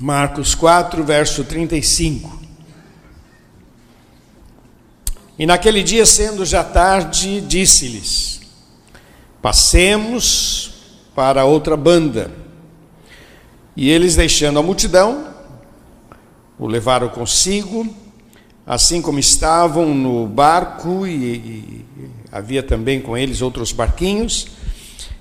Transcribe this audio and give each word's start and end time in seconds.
Marcos 0.00 0.54
4, 0.54 1.02
verso 1.02 1.42
35. 1.42 2.38
E 5.36 5.44
naquele 5.44 5.82
dia, 5.82 6.06
sendo 6.06 6.44
já 6.44 6.62
tarde, 6.62 7.40
disse-lhes: 7.40 8.40
Passemos 9.42 10.70
para 11.16 11.44
outra 11.44 11.76
banda. 11.76 12.30
E 13.76 13.90
eles, 13.90 14.14
deixando 14.14 14.60
a 14.60 14.62
multidão, 14.62 15.34
o 16.58 16.66
levaram 16.66 17.08
consigo, 17.08 17.92
assim 18.64 19.02
como 19.02 19.18
estavam 19.18 19.94
no 19.94 20.26
barco, 20.28 21.06
e, 21.06 21.12
e 21.12 21.86
havia 22.30 22.62
também 22.62 23.00
com 23.00 23.16
eles 23.16 23.42
outros 23.42 23.72
barquinhos, 23.72 24.46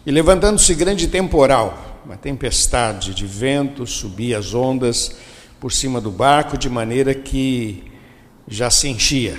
e 0.06 0.12
levantando-se 0.12 0.74
grande 0.76 1.08
temporal, 1.08 1.87
uma 2.08 2.16
tempestade 2.16 3.14
de 3.14 3.26
vento, 3.26 3.86
subia 3.86 4.38
as 4.38 4.54
ondas 4.54 5.18
por 5.60 5.74
cima 5.74 6.00
do 6.00 6.10
barco, 6.10 6.58
de 6.58 6.70
maneira 6.70 7.14
que 7.14 7.84
já 8.48 8.70
se 8.70 8.88
enchia. 8.88 9.38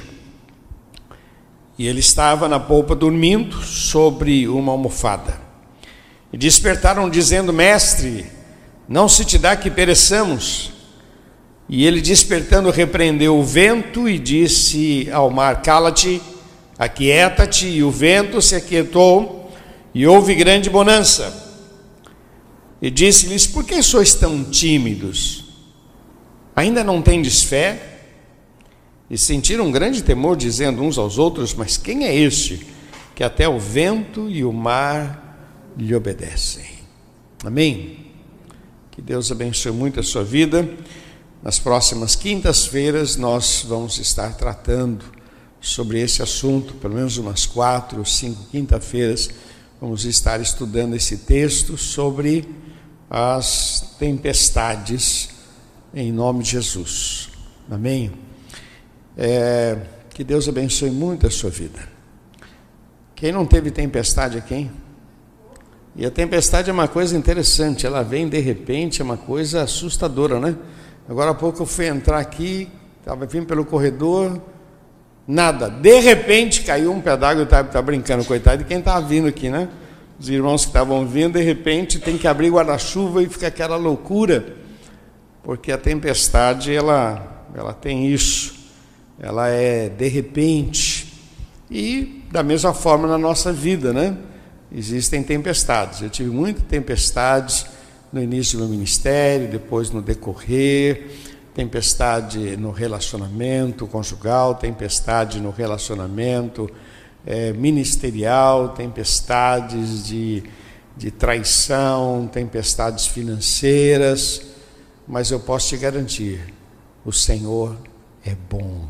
E 1.78 1.86
ele 1.86 2.00
estava 2.00 2.46
na 2.46 2.60
polpa 2.60 2.94
dormindo 2.94 3.56
sobre 3.62 4.46
uma 4.46 4.72
almofada. 4.72 5.40
E 6.30 6.36
despertaram 6.36 7.08
dizendo: 7.08 7.54
Mestre, 7.54 8.26
não 8.86 9.08
se 9.08 9.24
te 9.24 9.38
dá 9.38 9.56
que 9.56 9.70
pereçamos. 9.70 10.70
E 11.70 11.86
ele 11.86 12.02
despertando 12.02 12.70
repreendeu 12.70 13.38
o 13.38 13.42
vento 13.42 14.06
e 14.06 14.18
disse 14.18 15.08
ao 15.10 15.30
mar: 15.30 15.62
Cala-te, 15.62 16.20
aquieta-te. 16.78 17.66
E 17.66 17.82
o 17.82 17.90
vento 17.90 18.42
se 18.42 18.54
aquietou 18.54 19.50
e 19.94 20.06
houve 20.06 20.34
grande 20.34 20.68
bonança. 20.68 21.47
E 22.80 22.90
disse-lhes: 22.90 23.46
Por 23.46 23.64
que 23.64 23.82
sois 23.82 24.14
tão 24.14 24.44
tímidos? 24.44 25.44
Ainda 26.54 26.82
não 26.82 27.02
tendes 27.02 27.42
fé? 27.42 27.88
e 29.10 29.16
sentiram 29.16 29.66
um 29.66 29.72
grande 29.72 30.02
temor, 30.02 30.36
dizendo 30.36 30.82
uns 30.82 30.98
aos 30.98 31.18
outros: 31.18 31.54
Mas 31.54 31.76
quem 31.76 32.04
é 32.04 32.14
este 32.14 32.66
que 33.14 33.24
até 33.24 33.48
o 33.48 33.58
vento 33.58 34.28
e 34.28 34.44
o 34.44 34.52
mar 34.52 35.72
lhe 35.76 35.94
obedecem? 35.94 36.66
Amém? 37.44 38.06
Que 38.90 39.00
Deus 39.00 39.30
abençoe 39.30 39.72
muito 39.72 40.00
a 40.00 40.02
sua 40.02 40.24
vida. 40.24 40.68
Nas 41.42 41.58
próximas 41.58 42.14
quintas-feiras 42.16 43.16
nós 43.16 43.64
vamos 43.66 43.98
estar 43.98 44.36
tratando 44.36 45.04
sobre 45.60 46.00
esse 46.00 46.22
assunto, 46.22 46.74
pelo 46.74 46.94
menos 46.94 47.16
umas 47.16 47.46
quatro 47.46 47.98
ou 48.00 48.04
cinco 48.04 48.44
quinta-feiras, 48.50 49.30
vamos 49.80 50.04
estar 50.04 50.40
estudando 50.40 50.94
esse 50.94 51.18
texto 51.18 51.76
sobre 51.76 52.48
as 53.10 53.96
tempestades 53.98 55.30
em 55.94 56.12
nome 56.12 56.42
de 56.42 56.50
Jesus. 56.50 57.30
Amém? 57.70 58.12
É, 59.16 59.78
que 60.10 60.22
Deus 60.22 60.48
abençoe 60.48 60.90
muito 60.90 61.26
a 61.26 61.30
sua 61.30 61.50
vida. 61.50 61.80
Quem 63.14 63.32
não 63.32 63.46
teve 63.46 63.70
tempestade 63.70 64.38
aqui? 64.38 64.70
E 65.96 66.06
a 66.06 66.10
tempestade 66.10 66.70
é 66.70 66.72
uma 66.72 66.86
coisa 66.86 67.16
interessante, 67.16 67.84
ela 67.84 68.02
vem 68.04 68.28
de 68.28 68.38
repente, 68.38 69.00
é 69.00 69.04
uma 69.04 69.16
coisa 69.16 69.62
assustadora, 69.62 70.38
né? 70.38 70.54
Agora 71.08 71.30
há 71.30 71.34
pouco 71.34 71.62
eu 71.62 71.66
fui 71.66 71.88
entrar 71.88 72.18
aqui, 72.20 72.68
estava 73.00 73.26
vindo 73.26 73.46
pelo 73.46 73.64
corredor, 73.64 74.40
nada. 75.26 75.68
De 75.68 75.98
repente 75.98 76.62
caiu 76.62 76.92
um 76.92 77.00
pedaço, 77.00 77.44
tá 77.46 77.82
brincando, 77.82 78.24
coitado 78.24 78.58
de 78.58 78.64
quem 78.64 78.78
estava 78.78 79.04
vindo 79.04 79.26
aqui, 79.26 79.48
né? 79.48 79.68
Os 80.18 80.28
irmãos 80.28 80.62
que 80.62 80.70
estavam 80.70 81.06
vindo, 81.06 81.38
de 81.38 81.44
repente 81.44 81.98
tem 81.98 82.18
que 82.18 82.26
abrir 82.26 82.50
guarda-chuva 82.50 83.22
e 83.22 83.28
fica 83.28 83.46
aquela 83.46 83.76
loucura, 83.76 84.56
porque 85.42 85.70
a 85.70 85.78
tempestade, 85.78 86.74
ela, 86.74 87.46
ela 87.54 87.72
tem 87.72 88.08
isso 88.08 88.58
ela 89.18 89.48
é 89.48 89.88
de 89.88 90.08
repente. 90.08 91.12
E 91.70 92.24
da 92.30 92.42
mesma 92.42 92.72
forma 92.72 93.08
na 93.08 93.18
nossa 93.18 93.52
vida, 93.52 93.92
né? 93.92 94.16
Existem 94.72 95.22
tempestades. 95.22 96.02
Eu 96.02 96.10
tive 96.10 96.30
muitas 96.30 96.62
tempestades 96.64 97.66
no 98.12 98.22
início 98.22 98.58
do 98.58 98.64
meu 98.64 98.70
ministério, 98.70 99.48
depois 99.48 99.90
no 99.90 100.00
decorrer, 100.00 101.10
tempestade 101.54 102.56
no 102.56 102.70
relacionamento 102.70 103.86
conjugal, 103.86 104.54
tempestade 104.54 105.40
no 105.40 105.50
relacionamento 105.50 106.70
é, 107.30 107.52
ministerial, 107.52 108.70
tempestades 108.70 110.06
de, 110.06 110.42
de 110.96 111.10
traição, 111.10 112.26
tempestades 112.26 113.06
financeiras, 113.06 114.40
mas 115.06 115.30
eu 115.30 115.38
posso 115.38 115.68
te 115.68 115.76
garantir: 115.76 116.54
o 117.04 117.12
Senhor 117.12 117.76
é 118.24 118.34
bom. 118.48 118.86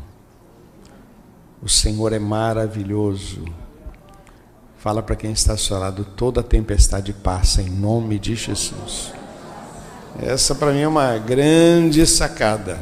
O 1.61 1.67
Senhor 1.67 2.13
é 2.13 2.19
maravilhoso. 2.19 3.43
Fala 4.77 5.03
para 5.03 5.17
quem 5.17 5.33
está 5.33 5.57
lado, 5.77 6.05
toda 6.05 6.41
tempestade 6.41 7.11
passa 7.11 7.61
em 7.61 7.69
nome 7.69 8.17
de 8.17 8.35
Jesus. 8.35 9.11
Essa 10.21 10.55
para 10.55 10.71
mim 10.71 10.79
é 10.79 10.87
uma 10.87 11.17
grande 11.17 12.07
sacada. 12.07 12.79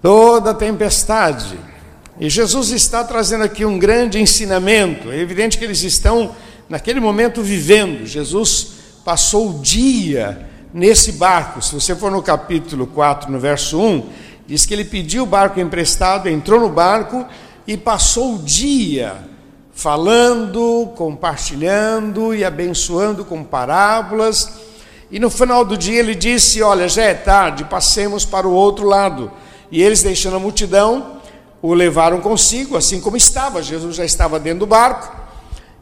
Toda 0.00 0.54
tempestade. 0.54 1.69
E 2.18 2.28
Jesus 2.28 2.70
está 2.70 3.04
trazendo 3.04 3.44
aqui 3.44 3.64
um 3.64 3.78
grande 3.78 4.18
ensinamento. 4.18 5.10
É 5.10 5.18
evidente 5.18 5.56
que 5.56 5.64
eles 5.64 5.82
estão 5.82 6.34
naquele 6.68 7.00
momento 7.00 7.42
vivendo. 7.42 8.06
Jesus 8.06 8.72
passou 9.04 9.50
o 9.50 9.58
dia 9.60 10.48
nesse 10.74 11.12
barco. 11.12 11.62
Se 11.62 11.74
você 11.74 11.94
for 11.94 12.10
no 12.10 12.22
capítulo 12.22 12.86
4, 12.86 13.30
no 13.30 13.38
verso 13.38 13.80
1, 13.80 14.30
Diz 14.50 14.66
que 14.66 14.74
ele 14.74 14.84
pediu 14.84 15.22
o 15.22 15.26
barco 15.26 15.60
emprestado, 15.60 16.28
entrou 16.28 16.58
no 16.58 16.68
barco 16.68 17.24
e 17.68 17.76
passou 17.76 18.34
o 18.34 18.38
dia 18.40 19.14
falando, 19.72 20.90
compartilhando 20.96 22.34
e 22.34 22.44
abençoando 22.44 23.24
com 23.24 23.44
parábolas. 23.44 24.54
E 25.08 25.20
no 25.20 25.30
final 25.30 25.64
do 25.64 25.76
dia 25.76 26.00
ele 26.00 26.16
disse: 26.16 26.62
Olha, 26.62 26.88
já 26.88 27.04
é 27.04 27.14
tarde, 27.14 27.62
passemos 27.62 28.24
para 28.24 28.48
o 28.48 28.52
outro 28.52 28.88
lado. 28.88 29.30
E 29.70 29.80
eles, 29.80 30.02
deixando 30.02 30.34
a 30.34 30.40
multidão, 30.40 31.19
o 31.62 31.74
levaram 31.74 32.20
consigo, 32.20 32.76
assim 32.76 33.00
como 33.00 33.16
estava. 33.16 33.62
Jesus 33.62 33.96
já 33.96 34.04
estava 34.04 34.38
dentro 34.38 34.60
do 34.60 34.66
barco. 34.66 35.14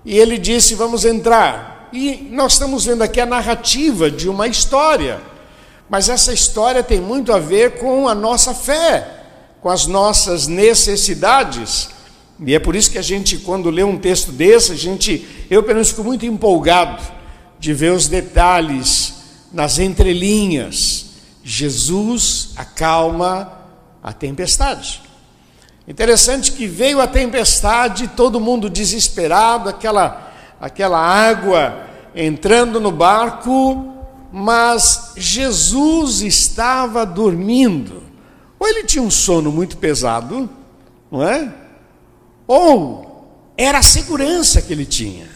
E 0.04 0.18
ele 0.18 0.38
disse: 0.38 0.74
Vamos 0.74 1.04
entrar. 1.04 1.88
E 1.92 2.28
nós 2.30 2.54
estamos 2.54 2.84
vendo 2.84 3.02
aqui 3.02 3.20
a 3.20 3.26
narrativa 3.26 4.10
de 4.10 4.28
uma 4.28 4.46
história. 4.46 5.20
Mas 5.88 6.08
essa 6.08 6.32
história 6.32 6.82
tem 6.82 7.00
muito 7.00 7.32
a 7.32 7.38
ver 7.38 7.78
com 7.78 8.08
a 8.08 8.14
nossa 8.14 8.52
fé, 8.52 9.24
com 9.60 9.70
as 9.70 9.86
nossas 9.86 10.46
necessidades. 10.46 11.88
E 12.44 12.54
é 12.54 12.58
por 12.58 12.76
isso 12.76 12.90
que 12.90 12.98
a 12.98 13.02
gente, 13.02 13.38
quando 13.38 13.70
lê 13.70 13.82
um 13.82 13.98
texto 13.98 14.30
desse, 14.30 14.72
a 14.72 14.76
gente, 14.76 15.26
eu 15.50 15.62
pelo 15.62 15.76
menos 15.76 15.90
fico 15.90 16.04
muito 16.04 16.26
empolgado 16.26 17.02
de 17.58 17.72
ver 17.72 17.92
os 17.92 18.06
detalhes 18.06 19.14
nas 19.52 19.78
entrelinhas. 19.78 21.06
Jesus 21.42 22.50
acalma 22.54 23.52
a 24.02 24.12
tempestade. 24.12 25.07
Interessante 25.88 26.52
que 26.52 26.66
veio 26.66 27.00
a 27.00 27.06
tempestade, 27.06 28.08
todo 28.08 28.38
mundo 28.38 28.68
desesperado, 28.68 29.70
aquela, 29.70 30.30
aquela 30.60 30.98
água 31.00 31.86
entrando 32.14 32.78
no 32.78 32.92
barco, 32.92 33.94
mas 34.30 35.12
Jesus 35.16 36.20
estava 36.20 37.06
dormindo. 37.06 38.02
Ou 38.58 38.68
ele 38.68 38.84
tinha 38.84 39.02
um 39.02 39.10
sono 39.10 39.50
muito 39.50 39.78
pesado, 39.78 40.50
não 41.10 41.22
é? 41.22 41.54
Ou 42.46 43.52
era 43.56 43.78
a 43.78 43.82
segurança 43.82 44.60
que 44.60 44.74
ele 44.74 44.84
tinha. 44.84 45.26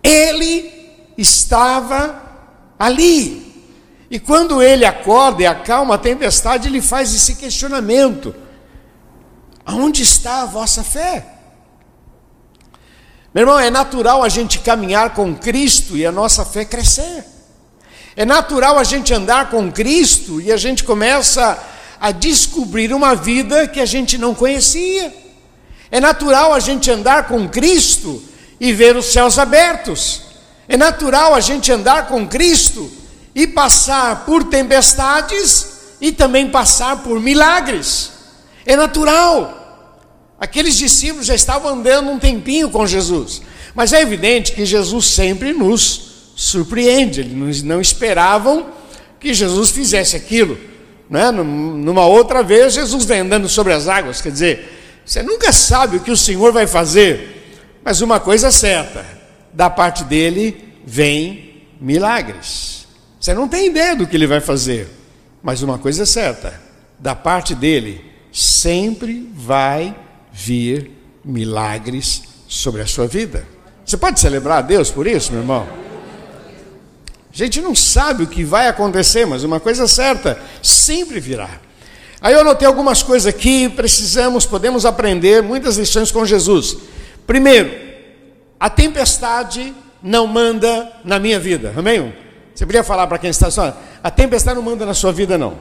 Ele 0.00 0.70
estava 1.18 2.22
ali. 2.78 3.66
E 4.08 4.20
quando 4.20 4.62
ele 4.62 4.84
acorda 4.84 5.42
e 5.42 5.46
acalma 5.46 5.96
a 5.96 5.98
tempestade, 5.98 6.68
ele 6.68 6.80
faz 6.80 7.12
esse 7.12 7.34
questionamento: 7.34 8.32
Aonde 9.68 10.02
está 10.02 10.40
a 10.40 10.46
vossa 10.46 10.82
fé? 10.82 11.26
Meu 13.34 13.42
irmão, 13.42 13.58
é 13.58 13.68
natural 13.68 14.24
a 14.24 14.28
gente 14.30 14.60
caminhar 14.60 15.12
com 15.12 15.34
Cristo 15.36 15.94
e 15.94 16.06
a 16.06 16.10
nossa 16.10 16.42
fé 16.42 16.64
crescer. 16.64 17.22
É 18.16 18.24
natural 18.24 18.78
a 18.78 18.82
gente 18.82 19.12
andar 19.12 19.50
com 19.50 19.70
Cristo 19.70 20.40
e 20.40 20.50
a 20.50 20.56
gente 20.56 20.84
começa 20.84 21.62
a 22.00 22.10
descobrir 22.10 22.94
uma 22.94 23.14
vida 23.14 23.68
que 23.68 23.78
a 23.78 23.84
gente 23.84 24.16
não 24.16 24.34
conhecia. 24.34 25.14
É 25.90 26.00
natural 26.00 26.54
a 26.54 26.60
gente 26.60 26.90
andar 26.90 27.28
com 27.28 27.46
Cristo 27.46 28.22
e 28.58 28.72
ver 28.72 28.96
os 28.96 29.12
céus 29.12 29.38
abertos. 29.38 30.22
É 30.66 30.78
natural 30.78 31.34
a 31.34 31.40
gente 31.40 31.70
andar 31.70 32.08
com 32.08 32.26
Cristo 32.26 32.90
e 33.34 33.46
passar 33.46 34.24
por 34.24 34.44
tempestades 34.44 35.66
e 36.00 36.10
também 36.10 36.48
passar 36.50 37.02
por 37.02 37.20
milagres. 37.20 38.12
É 38.64 38.74
natural. 38.74 39.57
Aqueles 40.38 40.76
discípulos 40.76 41.26
já 41.26 41.34
estavam 41.34 41.70
andando 41.70 42.10
um 42.10 42.18
tempinho 42.18 42.70
com 42.70 42.86
Jesus, 42.86 43.42
mas 43.74 43.92
é 43.92 44.00
evidente 44.00 44.52
que 44.52 44.64
Jesus 44.64 45.06
sempre 45.06 45.52
nos 45.52 46.32
surpreende. 46.36 47.20
Eles 47.20 47.62
não 47.62 47.80
esperavam 47.80 48.70
que 49.18 49.34
Jesus 49.34 49.70
fizesse 49.70 50.14
aquilo. 50.16 50.56
Né? 51.10 51.30
Numa 51.32 52.06
outra 52.06 52.42
vez, 52.42 52.74
Jesus 52.74 53.04
vem 53.04 53.20
andando 53.20 53.48
sobre 53.48 53.72
as 53.72 53.88
águas. 53.88 54.20
Quer 54.20 54.30
dizer, 54.30 55.00
você 55.04 55.22
nunca 55.22 55.52
sabe 55.52 55.96
o 55.96 56.00
que 56.00 56.10
o 56.10 56.16
Senhor 56.16 56.52
vai 56.52 56.66
fazer, 56.66 57.80
mas 57.82 58.00
uma 58.00 58.20
coisa 58.20 58.48
é 58.48 58.50
certa: 58.52 59.04
da 59.52 59.68
parte 59.68 60.04
dele 60.04 60.74
vem 60.86 61.66
milagres. 61.80 62.86
Você 63.18 63.34
não 63.34 63.48
tem 63.48 63.66
ideia 63.66 63.96
do 63.96 64.06
que 64.06 64.16
ele 64.16 64.26
vai 64.26 64.40
fazer, 64.40 64.88
mas 65.42 65.62
uma 65.62 65.78
coisa 65.78 66.04
é 66.04 66.06
certa: 66.06 66.60
da 66.98 67.14
parte 67.14 67.54
dele 67.54 68.04
sempre 68.30 69.28
vai 69.34 69.96
vir 70.38 70.92
milagres 71.24 72.22
sobre 72.46 72.80
a 72.80 72.86
sua 72.86 73.08
vida. 73.08 73.44
Você 73.84 73.96
pode 73.96 74.20
celebrar 74.20 74.58
a 74.58 74.62
Deus 74.62 74.88
por 74.88 75.04
isso, 75.04 75.32
meu 75.32 75.40
irmão? 75.40 75.66
A 77.32 77.36
gente 77.36 77.60
não 77.60 77.74
sabe 77.74 78.22
o 78.22 78.26
que 78.28 78.44
vai 78.44 78.68
acontecer, 78.68 79.26
mas 79.26 79.42
uma 79.42 79.58
coisa 79.58 79.88
certa, 79.88 80.40
sempre 80.62 81.18
virá. 81.18 81.50
Aí 82.20 82.34
eu 82.34 82.40
anotei 82.40 82.66
algumas 82.68 83.02
coisas 83.02 83.26
aqui, 83.26 83.68
precisamos, 83.68 84.46
podemos 84.46 84.86
aprender 84.86 85.42
muitas 85.42 85.76
lições 85.76 86.12
com 86.12 86.24
Jesus. 86.24 86.76
Primeiro, 87.26 87.74
a 88.60 88.70
tempestade 88.70 89.74
não 90.00 90.26
manda 90.26 90.92
na 91.04 91.18
minha 91.18 91.40
vida. 91.40 91.74
Amém? 91.76 92.14
Você 92.54 92.64
poderia 92.64 92.84
falar 92.84 93.08
para 93.08 93.18
quem 93.18 93.30
está 93.30 93.50
só, 93.50 93.76
a 94.02 94.10
tempestade 94.10 94.56
não 94.56 94.62
manda 94.62 94.86
na 94.86 94.94
sua 94.94 95.12
vida 95.12 95.36
não. 95.36 95.58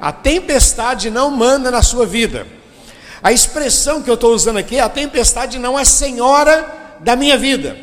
A 0.00 0.12
tempestade 0.12 1.08
não 1.08 1.30
manda 1.30 1.70
na 1.70 1.82
sua 1.82 2.04
vida. 2.04 2.46
A 3.22 3.32
expressão 3.32 4.02
que 4.02 4.10
eu 4.10 4.14
estou 4.14 4.34
usando 4.34 4.58
aqui, 4.58 4.78
a 4.78 4.88
tempestade 4.88 5.58
não 5.58 5.78
é 5.78 5.84
senhora 5.84 6.96
da 7.00 7.14
minha 7.14 7.36
vida. 7.36 7.76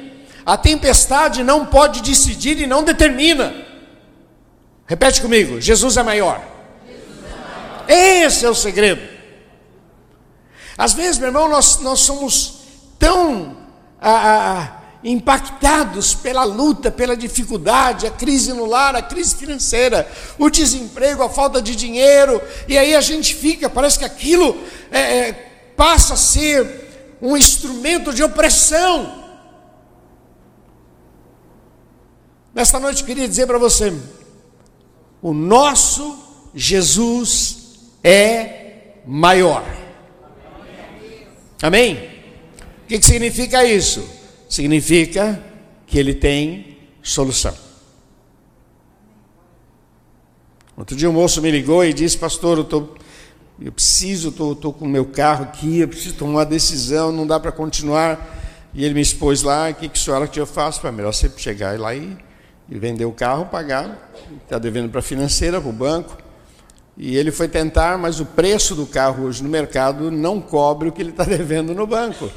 A 0.45 0.57
tempestade 0.57 1.44
não 1.44 1.66
pode 1.66 2.01
decidir 2.01 2.60
e 2.60 2.66
não 2.66 2.84
determina. 2.84 3.54
Repete 4.86 5.22
comigo: 5.22 5.60
Jesus 5.60 5.98
é 5.98 6.04
maior. 6.04 6.42
Jesus 6.88 7.07
é 7.24 7.89
maior. 7.89 8.25
Esse 8.25 8.45
é 8.45 8.50
o 8.50 8.56
segredo. 8.56 9.01
Às 10.78 10.94
vezes, 10.94 11.18
meu 11.18 11.28
irmão, 11.28 11.50
nós, 11.50 11.80
nós 11.81 12.00
somos 12.00 12.60
tão 12.98 13.57
ah, 14.00 14.12
ah, 14.12 14.81
impactados 15.07 16.13
pela 16.13 16.44
luta, 16.44 16.92
pela 16.92 17.15
dificuldade, 17.15 18.06
a 18.06 18.12
crise 18.12 18.51
no 18.51 18.65
lar, 18.65 18.94
a 18.94 19.01
crise 19.01 19.36
financeira, 19.36 20.09
o 20.38 20.50
desemprego, 20.50 21.24
a 21.24 21.30
falta 21.30 21.62
de 21.62 21.75
dinheiro, 21.75 22.42
e 22.68 22.77
aí 22.77 22.94
a 22.94 23.00
gente 23.00 23.33
fica, 23.33 23.69
parece 23.69 23.98
que 23.98 24.04
aquilo 24.04 24.62
é, 24.92 25.00
é, 25.00 25.33
passa 25.77 26.15
a 26.15 26.18
ser 26.18 27.18
um 27.21 27.38
instrumento 27.38 28.13
de 28.13 28.21
opressão. 28.21 29.24
Nesta 32.54 32.77
noite 32.77 33.06
queria 33.06 33.27
dizer 33.30 33.48
para 33.48 33.57
você: 33.57 33.94
o 35.21 35.33
nosso 35.33 36.18
Jesus 36.54 37.77
é 38.04 38.94
maior. 39.06 39.63
Amém? 41.62 42.09
O 42.83 42.88
que 42.88 43.01
significa 43.01 43.63
isso? 43.63 44.17
Significa 44.47 45.41
que 45.85 45.97
ele 45.97 46.13
tem 46.13 46.77
solução. 47.01 47.53
Outro 50.77 50.95
dia 50.95 51.09
um 51.09 51.13
moço 51.13 51.41
me 51.41 51.49
ligou 51.49 51.83
e 51.83 51.91
disse, 51.91 52.17
pastor, 52.17 52.59
eu, 52.59 52.63
tô, 52.63 52.89
eu 53.59 53.71
preciso, 53.71 54.29
estou 54.29 54.71
com 54.71 54.85
o 54.85 54.88
meu 54.88 55.05
carro 55.05 55.44
aqui, 55.44 55.79
eu 55.79 55.88
preciso 55.88 56.15
tomar 56.15 56.31
uma 56.31 56.45
decisão, 56.45 57.11
não 57.11 57.25
dá 57.25 57.39
para 57.39 57.51
continuar. 57.51 58.35
E 58.75 58.85
ele 58.85 58.94
me 58.94 59.01
expôs 59.01 59.41
lá, 59.41 59.69
o 59.71 59.73
que, 59.73 59.89
que 59.89 59.97
a 59.97 60.01
senhora 60.01 60.27
que 60.27 60.39
eu 60.39 60.45
faço? 60.45 60.79
Para 60.79 60.91
melhor 60.91 61.11
você 61.11 61.31
chegar 61.35 61.79
lá 61.79 61.95
e, 61.95 62.15
e 62.69 62.77
vender 62.77 63.05
o 63.05 63.11
carro, 63.11 63.47
pagar, 63.47 64.11
está 64.44 64.59
devendo 64.59 64.89
para 64.89 64.99
a 64.99 65.03
financeira, 65.03 65.59
para 65.59 65.69
o 65.69 65.73
banco. 65.73 66.15
E 66.95 67.15
ele 67.15 67.31
foi 67.31 67.47
tentar, 67.47 67.97
mas 67.97 68.19
o 68.19 68.25
preço 68.25 68.75
do 68.75 68.85
carro 68.85 69.25
hoje 69.25 69.41
no 69.41 69.49
mercado 69.49 70.11
não 70.11 70.39
cobre 70.39 70.89
o 70.89 70.91
que 70.91 71.01
ele 71.01 71.09
está 71.09 71.23
devendo 71.25 71.73
no 71.73 71.88
banco. 71.88 72.29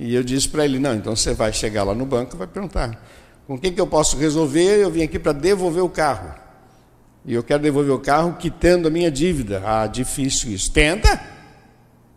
E 0.00 0.14
eu 0.14 0.24
disse 0.24 0.48
para 0.48 0.64
ele: 0.64 0.78
não, 0.78 0.94
então 0.94 1.14
você 1.14 1.34
vai 1.34 1.52
chegar 1.52 1.84
lá 1.84 1.94
no 1.94 2.06
banco 2.06 2.34
e 2.34 2.38
vai 2.38 2.46
perguntar: 2.46 2.98
com 3.46 3.58
quem 3.58 3.70
que 3.70 3.78
eu 3.78 3.86
posso 3.86 4.16
resolver? 4.16 4.78
Eu 4.78 4.90
vim 4.90 5.02
aqui 5.02 5.18
para 5.18 5.32
devolver 5.32 5.84
o 5.84 5.90
carro. 5.90 6.34
E 7.26 7.34
eu 7.34 7.42
quero 7.42 7.62
devolver 7.62 7.92
o 7.92 7.98
carro 7.98 8.36
quitando 8.38 8.88
a 8.88 8.90
minha 8.90 9.10
dívida. 9.10 9.62
Ah, 9.62 9.86
difícil 9.86 10.52
isso. 10.52 10.72
Tenta, 10.72 11.20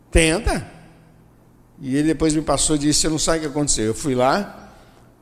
tenta. 0.09 0.65
E 1.81 1.97
ele 1.97 2.07
depois 2.07 2.33
me 2.33 2.41
passou 2.41 2.77
e 2.77 2.79
disse: 2.79 3.05
Eu 3.05 3.11
não 3.11 3.19
sei 3.19 3.37
o 3.37 3.41
que 3.41 3.47
aconteceu. 3.47 3.83
Eu 3.83 3.93
fui 3.93 4.15
lá 4.15 4.71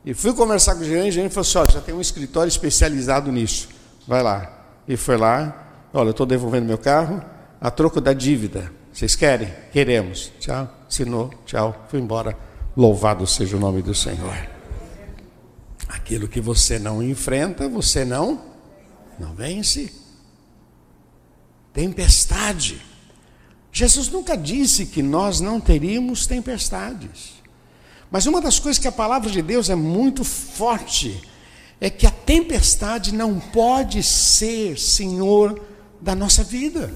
e 0.04 0.14
fui 0.14 0.32
conversar 0.32 0.76
com 0.76 0.82
o 0.82 0.84
gerente. 0.84 1.08
O 1.08 1.12
gerente 1.12 1.32
falou 1.32 1.42
assim: 1.48 1.58
Olha, 1.58 1.70
já 1.72 1.80
tem 1.80 1.92
um 1.92 2.00
escritório 2.00 2.48
especializado 2.48 3.32
nisso. 3.32 3.70
Vai 4.06 4.22
lá. 4.22 4.66
E 4.86 4.96
foi 4.96 5.16
lá: 5.16 5.88
Olha, 5.92 6.06
eu 6.06 6.12
estou 6.12 6.26
devolvendo 6.26 6.64
meu 6.64 6.78
carro 6.78 7.20
a 7.60 7.72
troco 7.72 8.00
da 8.00 8.12
dívida. 8.12 8.70
Vocês 8.92 9.16
querem? 9.16 9.52
Queremos. 9.72 10.30
Tchau. 10.38 10.72
Assinou. 10.88 11.28
Tchau. 11.44 11.86
Fui 11.88 11.98
embora. 11.98 12.51
Louvado 12.76 13.26
seja 13.26 13.56
o 13.56 13.60
nome 13.60 13.82
do 13.82 13.94
Senhor. 13.94 14.48
Aquilo 15.88 16.26
que 16.26 16.40
você 16.40 16.78
não 16.78 17.02
enfrenta, 17.02 17.68
você 17.68 18.04
não 18.04 18.52
não 19.18 19.34
vence. 19.34 19.92
Tempestade. 21.72 22.80
Jesus 23.70 24.08
nunca 24.08 24.36
disse 24.36 24.86
que 24.86 25.02
nós 25.02 25.40
não 25.40 25.60
teríamos 25.60 26.26
tempestades. 26.26 27.34
Mas 28.10 28.26
uma 28.26 28.40
das 28.40 28.58
coisas 28.58 28.78
que 28.78 28.88
a 28.88 28.92
palavra 28.92 29.30
de 29.30 29.40
Deus 29.40 29.70
é 29.70 29.74
muito 29.74 30.24
forte 30.24 31.22
é 31.80 31.88
que 31.88 32.06
a 32.06 32.10
tempestade 32.10 33.12
não 33.12 33.40
pode 33.40 34.02
ser 34.02 34.78
senhor 34.78 35.60
da 36.00 36.14
nossa 36.14 36.44
vida. 36.44 36.92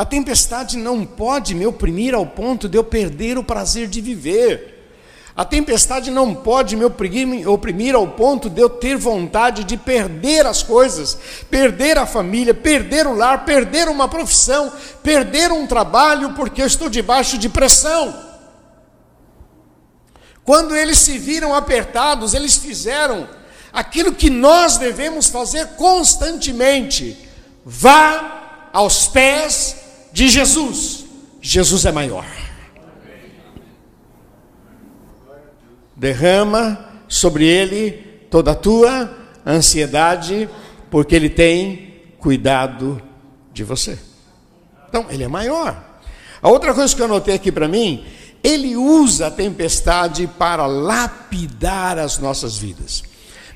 A 0.00 0.04
tempestade 0.06 0.78
não 0.78 1.04
pode 1.04 1.54
me 1.54 1.66
oprimir 1.66 2.14
ao 2.14 2.24
ponto 2.24 2.66
de 2.66 2.78
eu 2.78 2.82
perder 2.82 3.36
o 3.36 3.44
prazer 3.44 3.86
de 3.86 4.00
viver. 4.00 4.90
A 5.36 5.44
tempestade 5.44 6.10
não 6.10 6.34
pode 6.34 6.74
me 6.74 6.86
oprimir, 6.86 7.94
ao 7.94 8.08
ponto 8.08 8.48
de 8.48 8.62
eu 8.62 8.70
ter 8.70 8.96
vontade 8.96 9.62
de 9.62 9.76
perder 9.76 10.46
as 10.46 10.62
coisas, 10.62 11.18
perder 11.50 11.98
a 11.98 12.06
família, 12.06 12.54
perder 12.54 13.06
o 13.06 13.14
lar, 13.14 13.44
perder 13.44 13.88
uma 13.88 14.08
profissão, 14.08 14.72
perder 15.02 15.52
um 15.52 15.66
trabalho, 15.66 16.32
porque 16.32 16.62
eu 16.62 16.66
estou 16.66 16.88
debaixo 16.88 17.36
de 17.36 17.50
pressão. 17.50 18.18
Quando 20.42 20.74
eles 20.74 20.98
se 20.98 21.18
viram 21.18 21.54
apertados, 21.54 22.32
eles 22.32 22.56
fizeram 22.56 23.28
aquilo 23.70 24.14
que 24.14 24.30
nós 24.30 24.78
devemos 24.78 25.26
fazer 25.26 25.76
constantemente: 25.76 27.18
vá 27.66 28.70
aos 28.72 29.06
pés 29.06 29.79
de 30.12 30.28
Jesus. 30.28 31.04
Jesus 31.40 31.84
é 31.84 31.92
maior. 31.92 32.26
Derrama 35.96 36.86
sobre 37.08 37.46
ele 37.46 37.92
toda 38.30 38.52
a 38.52 38.54
tua 38.54 39.16
ansiedade, 39.46 40.48
porque 40.90 41.14
ele 41.14 41.28
tem 41.28 42.04
cuidado 42.18 43.02
de 43.52 43.64
você. 43.64 43.98
Então, 44.88 45.06
ele 45.10 45.24
é 45.24 45.28
maior. 45.28 45.82
A 46.42 46.48
outra 46.48 46.72
coisa 46.74 46.94
que 46.94 47.00
eu 47.00 47.06
anotei 47.06 47.34
aqui 47.34 47.52
para 47.52 47.68
mim, 47.68 48.04
ele 48.42 48.76
usa 48.76 49.26
a 49.26 49.30
tempestade 49.30 50.26
para 50.26 50.66
lapidar 50.66 51.98
as 51.98 52.18
nossas 52.18 52.56
vidas. 52.56 53.02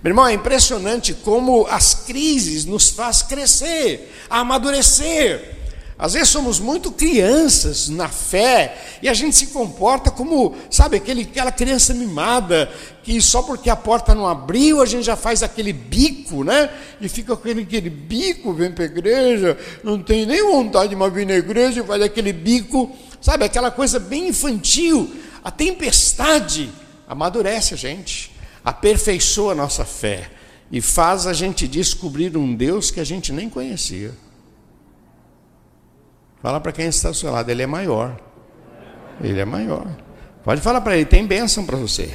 Meu 0.03 0.11
irmão, 0.11 0.27
é 0.27 0.35
impressionante 0.35 1.15
como 1.15 1.67
as 1.67 1.95
crises 1.95 2.67
nos 2.67 2.91
faz 2.91 3.23
crescer, 3.23 4.13
amadurecer. 4.29 5.64
Às 5.97 6.15
vezes 6.15 6.29
somos 6.29 6.59
muito 6.59 6.91
crianças 6.91 7.89
na 7.89 8.09
fé 8.09 8.77
e 9.01 9.09
a 9.09 9.15
gente 9.15 9.37
se 9.37 9.49
comporta 9.49 10.11
como, 10.11 10.57
sabe, 10.69 10.97
aquele, 10.97 11.23
aquela 11.23 11.53
criança 11.53 11.95
mimada 11.95 12.69
que 13.05 13.21
só 13.21 13.43
porque 13.43 13.71
a 13.71 13.77
porta 13.77 14.13
não 14.13 14.27
abriu 14.27 14.83
a 14.83 14.87
gente 14.87 15.05
já 15.05 15.15
faz 15.15 15.43
aquele 15.43 15.73
bico, 15.73 16.43
né? 16.43 16.69
E 17.01 17.09
fica 17.09 17.37
com 17.37 17.49
aquele, 17.49 17.91
bico, 17.91 18.53
vem 18.53 18.73
para 18.73 18.85
a 18.85 18.87
igreja, 18.87 19.57
não 19.85 20.03
tem 20.03 20.27
nem 20.27 20.43
vontade 20.43 20.97
de 20.97 21.11
vir 21.11 21.27
na 21.27 21.35
igreja 21.35 21.81
e 21.81 21.87
faz 21.87 22.03
aquele 22.03 22.33
bico, 22.33 22.91
sabe, 23.21 23.45
aquela 23.45 23.71
coisa 23.71 24.01
bem 24.01 24.29
infantil. 24.29 25.15
A 25.45 25.51
tempestade 25.51 26.73
amadurece 27.07 27.75
a 27.75 27.77
gente, 27.77 28.33
aperfeiçoa 28.65 29.53
a 29.53 29.55
nossa 29.55 29.85
fé 29.85 30.29
e 30.73 30.81
faz 30.81 31.27
a 31.29 31.33
gente 31.33 31.69
descobrir 31.69 32.37
um 32.37 32.53
Deus 32.53 32.91
que 32.91 32.99
a 32.99 33.05
gente 33.05 33.33
nem 33.33 33.49
conhecia. 33.49 34.24
Fala 36.45 36.61
para 36.61 36.73
quem 36.73 36.85
está 36.89 37.09
ao 37.09 37.15
seu 37.15 37.33
lado, 37.33 37.49
ele 37.49 37.63
é 37.63 37.67
maior. 37.67 38.15
Ele 39.23 39.41
é 39.41 39.47
maior. 39.47 39.87
Pode 40.45 40.61
falar 40.61 40.83
para 40.83 40.95
ele, 40.95 41.07
tem 41.07 41.27
bênção 41.27 41.65
para 41.65 41.79
você. 41.79 42.15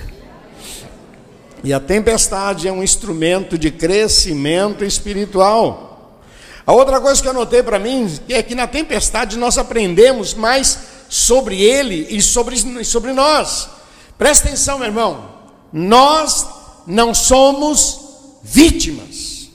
E 1.63 1.73
a 1.73 1.79
tempestade 1.79 2.67
é 2.67 2.71
um 2.71 2.83
instrumento 2.83 3.57
de 3.57 3.71
crescimento 3.71 4.85
espiritual. 4.85 6.21
A 6.63 6.71
outra 6.71 7.01
coisa 7.01 7.19
que 7.19 7.27
eu 7.27 7.31
anotei 7.31 7.63
para 7.63 7.79
mim 7.79 8.07
é 8.29 8.43
que 8.43 8.53
na 8.53 8.67
tempestade 8.67 9.35
nós 9.35 9.57
aprendemos 9.57 10.35
mais 10.35 10.77
sobre 11.09 11.59
ele 11.63 12.05
e 12.11 12.21
sobre, 12.21 12.55
sobre 12.85 13.13
nós. 13.13 13.67
Presta 14.15 14.47
atenção, 14.47 14.77
meu 14.77 14.89
irmão. 14.89 15.27
Nós 15.73 16.45
não 16.85 17.15
somos 17.15 17.99
vítimas. 18.43 19.49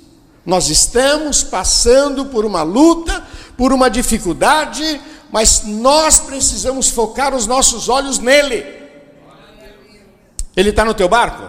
Nós 0.45 0.69
estamos 0.69 1.45
passando 1.45 2.26
por 2.26 2.45
uma 2.45 2.62
luta, 2.64 3.25
por 3.56 3.73
uma 3.73 3.88
dificuldade, 3.88 5.00
mas 5.30 5.64
nós 5.64 6.20
precisamos 6.20 6.88
focar 6.88 7.34
os 7.34 7.46
nossos 7.46 7.88
olhos 7.88 8.18
nele. 8.18 8.64
Ele 10.56 10.70
está 10.70 10.84
no 10.84 10.94
teu 10.94 11.08
barco? 11.08 11.49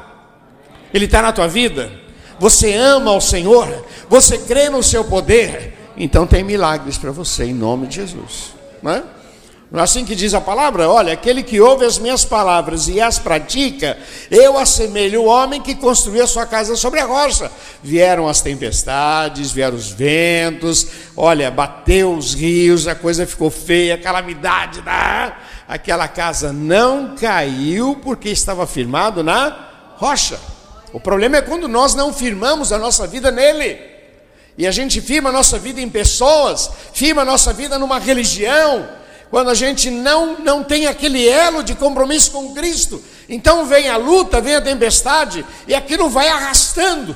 Ele 0.93 1.05
está 1.05 1.21
na 1.21 1.31
tua 1.31 1.47
vida? 1.47 1.91
Você 2.39 2.73
ama 2.73 3.11
o 3.11 3.21
Senhor? 3.21 3.85
Você 4.09 4.37
crê 4.39 4.69
no 4.69 4.81
seu 4.81 5.03
poder? 5.05 5.77
Então 5.97 6.27
tem 6.27 6.43
milagres 6.43 6.97
para 6.97 7.11
você 7.11 7.45
em 7.45 7.53
nome 7.53 7.87
de 7.87 7.95
Jesus, 7.95 8.53
não 8.81 8.91
é? 8.91 9.03
Não 9.71 9.79
é 9.79 9.83
assim 9.83 10.05
que 10.05 10.15
diz 10.15 10.33
a 10.33 10.39
palavra? 10.39 10.87
Olha, 10.89 11.13
aquele 11.13 11.41
que 11.41 11.59
ouve 11.59 11.85
as 11.85 11.97
minhas 11.97 12.23
palavras 12.23 12.87
e 12.87 13.01
as 13.01 13.17
pratica, 13.17 13.97
eu 14.29 14.57
assemelho 14.57 15.23
o 15.23 15.25
homem 15.25 15.61
que 15.61 15.73
construiu 15.75 16.23
a 16.23 16.27
sua 16.27 16.45
casa 16.45 16.75
sobre 16.75 16.99
a 16.99 17.05
rocha. 17.05 17.51
Vieram 17.83 18.27
as 18.27 18.41
tempestades, 18.41 19.51
vieram 19.51 19.75
os 19.75 19.89
ventos, 19.89 20.87
olha, 21.17 21.49
bateu 21.49 22.13
os 22.13 22.33
rios, 22.33 22.87
a 22.87 22.93
coisa 22.93 23.25
ficou 23.25 23.49
feia, 23.49 23.97
calamidade, 23.97 24.81
né? 24.81 25.33
aquela 25.67 26.07
casa 26.07 26.53
não 26.53 27.15
caiu 27.15 27.99
porque 28.03 28.29
estava 28.29 28.67
firmado 28.67 29.23
na 29.23 29.93
rocha. 29.95 30.39
O 30.93 30.99
problema 30.99 31.37
é 31.37 31.41
quando 31.41 31.67
nós 31.67 31.93
não 31.93 32.13
firmamos 32.13 32.71
a 32.71 32.77
nossa 32.77 33.05
vida 33.07 33.31
nele. 33.31 33.79
E 34.57 34.65
a 34.65 34.71
gente 34.71 35.01
firma 35.01 35.29
a 35.29 35.33
nossa 35.33 35.59
vida 35.59 35.81
em 35.81 35.89
pessoas, 35.89 36.69
firma 36.93 37.23
a 37.23 37.25
nossa 37.25 37.51
vida 37.51 37.77
numa 37.77 37.99
religião, 37.99 38.87
quando 39.29 39.49
a 39.49 39.53
gente 39.53 39.89
não, 39.89 40.39
não 40.39 40.63
tem 40.63 40.87
aquele 40.87 41.27
elo 41.27 41.63
de 41.63 41.75
compromisso 41.75 42.31
com 42.31 42.53
Cristo. 42.53 43.01
Então 43.27 43.65
vem 43.65 43.89
a 43.89 43.97
luta, 43.97 44.39
vem 44.39 44.55
a 44.55 44.61
tempestade, 44.61 45.45
e 45.67 45.73
aquilo 45.73 46.09
vai 46.09 46.27
arrastando. 46.27 47.15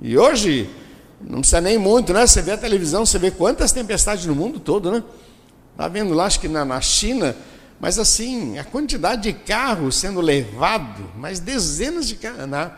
E 0.00 0.16
hoje, 0.18 0.70
não 1.20 1.40
precisa 1.40 1.60
nem 1.60 1.78
muito, 1.78 2.12
né? 2.12 2.26
Você 2.26 2.42
vê 2.42 2.52
a 2.52 2.58
televisão, 2.58 3.06
você 3.06 3.18
vê 3.18 3.30
quantas 3.30 3.72
tempestades 3.72 4.26
no 4.26 4.34
mundo 4.34 4.60
todo, 4.60 4.90
né? 4.90 5.02
Está 5.72 5.88
vendo 5.88 6.14
lá, 6.14 6.26
acho 6.26 6.40
que 6.40 6.48
na, 6.48 6.64
na 6.64 6.80
China, 6.80 7.36
mas 7.80 7.98
assim, 7.98 8.58
a 8.58 8.64
quantidade 8.64 9.22
de 9.22 9.32
carros 9.32 9.96
sendo 9.96 10.20
levado, 10.20 11.10
mas 11.16 11.40
dezenas 11.40 12.06
de 12.06 12.16
carros. 12.16 12.46
Na, 12.46 12.72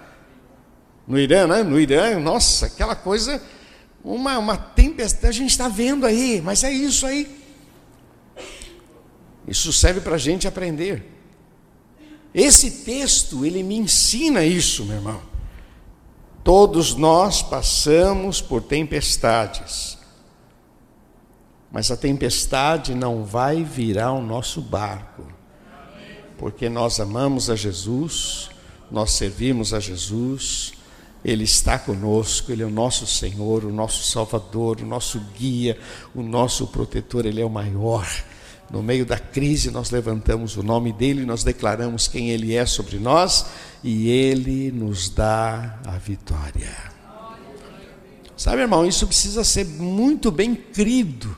no 1.07 1.19
Irã, 1.19 1.47
né? 1.47 1.62
No 1.62 1.81
Irã, 1.81 2.19
nossa, 2.21 2.67
aquela 2.67 2.95
coisa, 2.95 3.43
uma, 4.05 4.38
uma 4.38 4.57
tempestade, 4.57 5.29
a 5.29 5.41
gente 5.41 5.50
está 5.50 5.69
vendo 5.69 6.07
aí, 6.07 6.41
mas 6.45 6.62
é 6.62 6.71
isso 6.71 7.07
aí. 7.07 7.38
Isso 9.49 9.73
serve 9.73 10.00
para 10.00 10.17
a 10.17 10.19
gente 10.19 10.47
aprender. 10.47 11.14
Esse 12.35 12.85
texto, 12.85 13.45
ele 13.45 13.62
me 13.62 13.76
ensina 13.76 14.45
isso, 14.45 14.85
meu 14.85 14.97
irmão. 14.97 15.23
Todos 16.45 16.95
nós 16.95 17.43
passamos 17.43 18.40
por 18.40 18.62
tempestades, 18.62 19.99
mas 21.71 21.90
a 21.90 21.97
tempestade 21.97 22.95
não 22.95 23.25
vai 23.25 23.62
virar 23.62 24.12
o 24.12 24.23
nosso 24.23 24.61
barco, 24.61 25.26
porque 26.38 26.69
nós 26.69 27.00
amamos 27.00 27.50
a 27.50 27.57
Jesus, 27.57 28.50
nós 28.90 29.12
servimos 29.12 29.75
a 29.75 29.81
Jesus, 29.81 30.73
Ele 31.23 31.45
está 31.45 31.78
conosco, 31.78 32.50
Ele 32.50 32.62
é 32.62 32.67
o 32.67 32.71
nosso 32.71 33.07
Senhor, 33.07 33.64
o 33.64 33.73
nosso 33.73 34.05
Salvador, 34.05 34.81
o 34.81 34.87
nosso 34.87 35.21
guia, 35.37 35.78
o 36.14 36.23
nosso 36.23 36.67
protetor, 36.69 37.26
Ele 37.26 37.43
é 37.43 37.45
o 37.45 37.50
maior. 37.50 38.07
No 38.71 38.83
meio 38.83 39.07
da 39.07 39.19
crise, 39.19 39.71
nós 39.71 39.91
levantamos 39.91 40.57
o 40.57 40.63
nome 40.63 40.93
dele, 40.93 41.25
nós 41.25 41.43
declaramos 41.43 42.07
quem 42.07 42.31
ele 42.31 42.55
é 42.55 42.67
sobre 42.67 42.99
nós 42.99 43.47
e 43.83 44.11
ele 44.11 44.71
nos 44.71 45.09
dá 45.09 45.79
a 45.87 45.93
vitória. 45.93 46.77
Sabe, 48.37 48.61
irmão, 48.61 48.87
isso 48.87 49.07
precisa 49.07 49.43
ser 49.43 49.65
muito 49.65 50.31
bem 50.31 50.55
crido, 50.55 51.35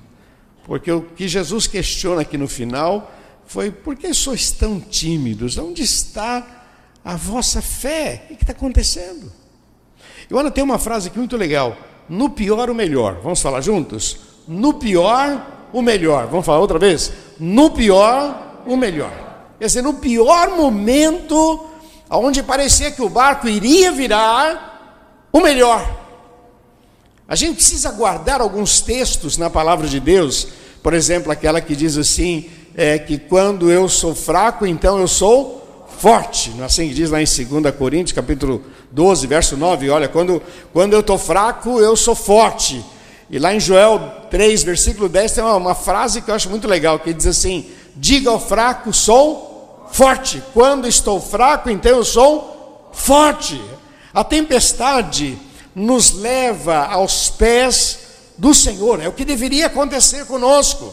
porque 0.66 0.90
o 0.90 1.02
que 1.02 1.28
Jesus 1.28 1.66
questiona 1.66 2.22
aqui 2.22 2.36
no 2.36 2.48
final 2.48 3.10
foi: 3.46 3.70
por 3.70 3.96
que 3.96 4.12
sois 4.12 4.50
tão 4.50 4.80
tímidos? 4.80 5.56
Onde 5.56 5.82
está 5.82 6.64
a 7.04 7.16
vossa 7.16 7.62
fé? 7.62 8.26
O 8.30 8.36
que 8.36 8.42
está 8.42 8.52
acontecendo? 8.52 9.32
E 10.28 10.34
olha, 10.34 10.50
tem 10.50 10.62
uma 10.62 10.78
frase 10.78 11.08
aqui 11.08 11.18
muito 11.18 11.36
legal: 11.36 11.76
no 12.08 12.30
pior, 12.30 12.68
o 12.68 12.74
melhor. 12.74 13.20
Vamos 13.22 13.40
falar 13.40 13.60
juntos? 13.60 14.18
No 14.46 14.74
pior, 14.74 15.59
o 15.72 15.82
melhor. 15.82 16.26
Vamos 16.26 16.46
falar 16.46 16.58
outra 16.58 16.78
vez? 16.78 17.12
No 17.38 17.70
pior, 17.70 18.62
o 18.66 18.76
melhor. 18.76 19.12
Quer 19.58 19.66
dizer, 19.66 19.82
no 19.82 19.94
pior 19.94 20.56
momento, 20.56 21.66
onde 22.10 22.42
parecia 22.42 22.90
que 22.90 23.02
o 23.02 23.08
barco 23.08 23.48
iria 23.48 23.92
virar, 23.92 25.28
o 25.32 25.40
melhor. 25.40 25.98
A 27.28 27.36
gente 27.36 27.56
precisa 27.56 27.90
guardar 27.92 28.40
alguns 28.40 28.80
textos 28.80 29.36
na 29.36 29.48
palavra 29.48 29.86
de 29.86 30.00
Deus, 30.00 30.48
por 30.82 30.94
exemplo, 30.94 31.30
aquela 31.30 31.60
que 31.60 31.76
diz 31.76 31.96
assim: 31.96 32.50
é, 32.74 32.98
que 32.98 33.18
quando 33.18 33.70
eu 33.70 33.88
sou 33.88 34.14
fraco, 34.14 34.66
então 34.66 34.98
eu 34.98 35.06
sou 35.06 35.86
forte. 35.98 36.50
Não 36.50 36.62
é 36.62 36.66
assim 36.66 36.88
que 36.88 36.94
diz 36.94 37.10
lá 37.10 37.20
em 37.20 37.24
2 37.24 37.74
Coríntios, 37.76 38.12
capítulo 38.12 38.64
12, 38.90 39.26
verso 39.26 39.56
9: 39.56 39.90
olha, 39.90 40.08
quando, 40.08 40.42
quando 40.72 40.94
eu 40.94 41.00
estou 41.00 41.18
fraco, 41.18 41.78
eu 41.78 41.94
sou 41.94 42.14
forte. 42.14 42.84
E 43.30 43.38
lá 43.38 43.54
em 43.54 43.60
Joel 43.60 44.26
3, 44.28 44.64
versículo 44.64 45.08
10, 45.08 45.32
tem 45.32 45.44
uma, 45.44 45.54
uma, 45.54 45.74
frase 45.74 46.20
que 46.20 46.30
eu 46.30 46.34
acho 46.34 46.50
muito 46.50 46.66
legal, 46.66 46.98
que 46.98 47.14
diz 47.14 47.26
assim: 47.26 47.70
Diga 47.94 48.30
ao 48.30 48.40
fraco, 48.40 48.92
sou 48.92 49.88
forte. 49.92 50.42
Quando 50.52 50.88
estou 50.88 51.20
fraco, 51.20 51.70
então 51.70 51.92
eu 51.92 52.04
sou 52.04 52.90
forte. 52.92 53.60
A 54.12 54.24
tempestade 54.24 55.38
nos 55.74 56.12
leva 56.12 56.86
aos 56.86 57.28
pés 57.28 57.98
do 58.36 58.52
Senhor, 58.52 59.00
é 59.00 59.08
o 59.08 59.12
que 59.12 59.24
deveria 59.24 59.66
acontecer 59.66 60.26
conosco. 60.26 60.92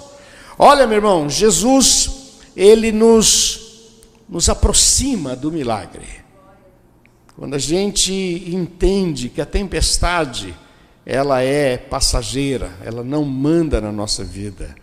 Olha, 0.60 0.86
meu 0.86 0.98
irmão, 0.98 1.30
Jesus, 1.30 2.10
ele 2.56 2.92
nos, 2.92 3.94
nos 4.28 4.50
aproxima 4.50 5.36
do 5.36 5.52
milagre. 5.52 6.08
Quando 7.36 7.56
a 7.56 7.60
gente 7.60 8.12
entende 8.12 9.30
que 9.30 9.40
a 9.40 9.46
tempestade, 9.46 10.54
ela 11.10 11.42
é 11.42 11.78
passageira, 11.78 12.70
ela 12.84 13.02
não 13.02 13.24
manda 13.24 13.80
na 13.80 13.94
nossa 13.94 14.26
vida. 14.26 14.76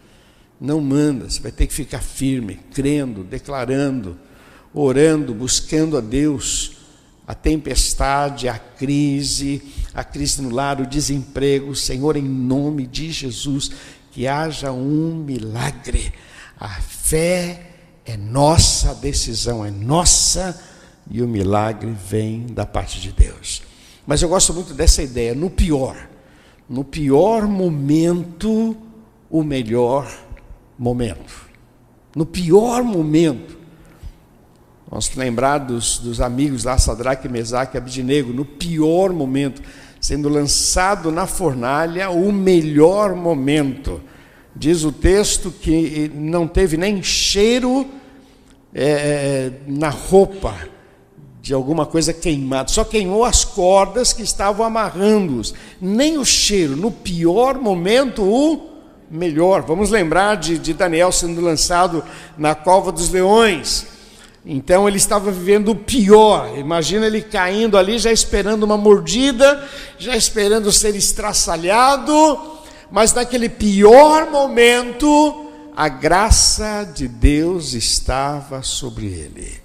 Não 0.58 0.80
manda, 0.80 1.28
você 1.28 1.38
vai 1.38 1.52
ter 1.52 1.66
que 1.66 1.74
ficar 1.74 2.00
firme, 2.00 2.60
crendo, 2.72 3.22
declarando, 3.22 4.16
orando, 4.72 5.34
buscando 5.34 5.98
a 5.98 6.00
Deus. 6.00 6.78
A 7.26 7.34
tempestade, 7.34 8.48
a 8.48 8.58
crise, 8.58 9.62
a 9.92 10.02
crise 10.02 10.40
no 10.40 10.48
lar, 10.48 10.80
o 10.80 10.86
desemprego, 10.86 11.76
Senhor, 11.76 12.16
em 12.16 12.22
nome 12.22 12.86
de 12.86 13.12
Jesus, 13.12 13.70
que 14.10 14.26
haja 14.26 14.72
um 14.72 15.16
milagre. 15.16 16.10
A 16.58 16.70
fé 16.70 17.70
é 18.06 18.16
nossa, 18.16 18.92
a 18.92 18.94
decisão 18.94 19.62
é 19.62 19.70
nossa 19.70 20.58
e 21.10 21.20
o 21.20 21.28
milagre 21.28 21.94
vem 22.08 22.46
da 22.46 22.64
parte 22.64 22.98
de 22.98 23.12
Deus. 23.12 23.62
Mas 24.06 24.22
eu 24.22 24.28
gosto 24.30 24.54
muito 24.54 24.72
dessa 24.72 25.02
ideia, 25.02 25.34
no 25.34 25.50
pior, 25.50 26.13
no 26.68 26.84
pior 26.84 27.46
momento, 27.46 28.76
o 29.30 29.42
melhor 29.42 30.10
momento. 30.78 31.48
No 32.14 32.24
pior 32.24 32.82
momento. 32.82 33.58
Vamos 34.88 35.14
lembrar 35.16 35.58
dos, 35.58 36.20
amigos 36.20 36.64
lá, 36.64 36.78
Sadraque, 36.78 37.28
Mesaque 37.28 37.76
e 37.76 37.78
Abidinego, 37.78 38.32
no 38.32 38.44
pior 38.44 39.12
momento, 39.12 39.60
sendo 40.00 40.28
lançado 40.28 41.10
na 41.10 41.26
fornalha, 41.26 42.10
o 42.10 42.30
melhor 42.30 43.14
momento. 43.14 44.00
Diz 44.54 44.84
o 44.84 44.92
texto 44.92 45.50
que 45.50 46.10
não 46.14 46.46
teve 46.46 46.76
nem 46.76 47.02
cheiro 47.02 47.86
é, 48.72 49.50
na 49.66 49.88
roupa, 49.88 50.54
de 51.44 51.52
alguma 51.52 51.84
coisa 51.84 52.10
queimada, 52.10 52.70
só 52.70 52.84
queimou 52.84 53.22
as 53.22 53.44
cordas 53.44 54.14
que 54.14 54.22
estavam 54.22 54.64
amarrando-os, 54.64 55.52
nem 55.78 56.16
o 56.16 56.24
cheiro, 56.24 56.74
no 56.74 56.90
pior 56.90 57.60
momento, 57.60 58.22
o 58.22 58.70
melhor. 59.10 59.60
Vamos 59.60 59.90
lembrar 59.90 60.36
de, 60.36 60.56
de 60.56 60.72
Daniel 60.72 61.12
sendo 61.12 61.42
lançado 61.42 62.02
na 62.38 62.54
cova 62.54 62.90
dos 62.90 63.10
leões. 63.10 63.86
Então 64.46 64.88
ele 64.88 64.96
estava 64.96 65.30
vivendo 65.30 65.72
o 65.72 65.76
pior. 65.76 66.56
Imagina 66.56 67.04
ele 67.04 67.20
caindo 67.20 67.76
ali, 67.76 67.98
já 67.98 68.10
esperando 68.10 68.62
uma 68.62 68.78
mordida, 68.78 69.68
já 69.98 70.16
esperando 70.16 70.72
ser 70.72 70.96
estraçalhado, 70.96 72.40
mas 72.90 73.12
naquele 73.12 73.50
pior 73.50 74.30
momento, 74.30 75.50
a 75.76 75.90
graça 75.90 76.90
de 76.94 77.06
Deus 77.06 77.74
estava 77.74 78.62
sobre 78.62 79.08
ele. 79.08 79.63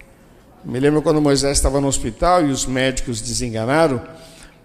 Me 0.64 0.80
lembro 0.80 1.02
quando 1.02 1.22
Moisés 1.22 1.58
estava 1.58 1.80
no 1.80 1.88
hospital 1.88 2.46
e 2.46 2.52
os 2.52 2.66
médicos 2.66 3.22
desenganaram, 3.22 4.02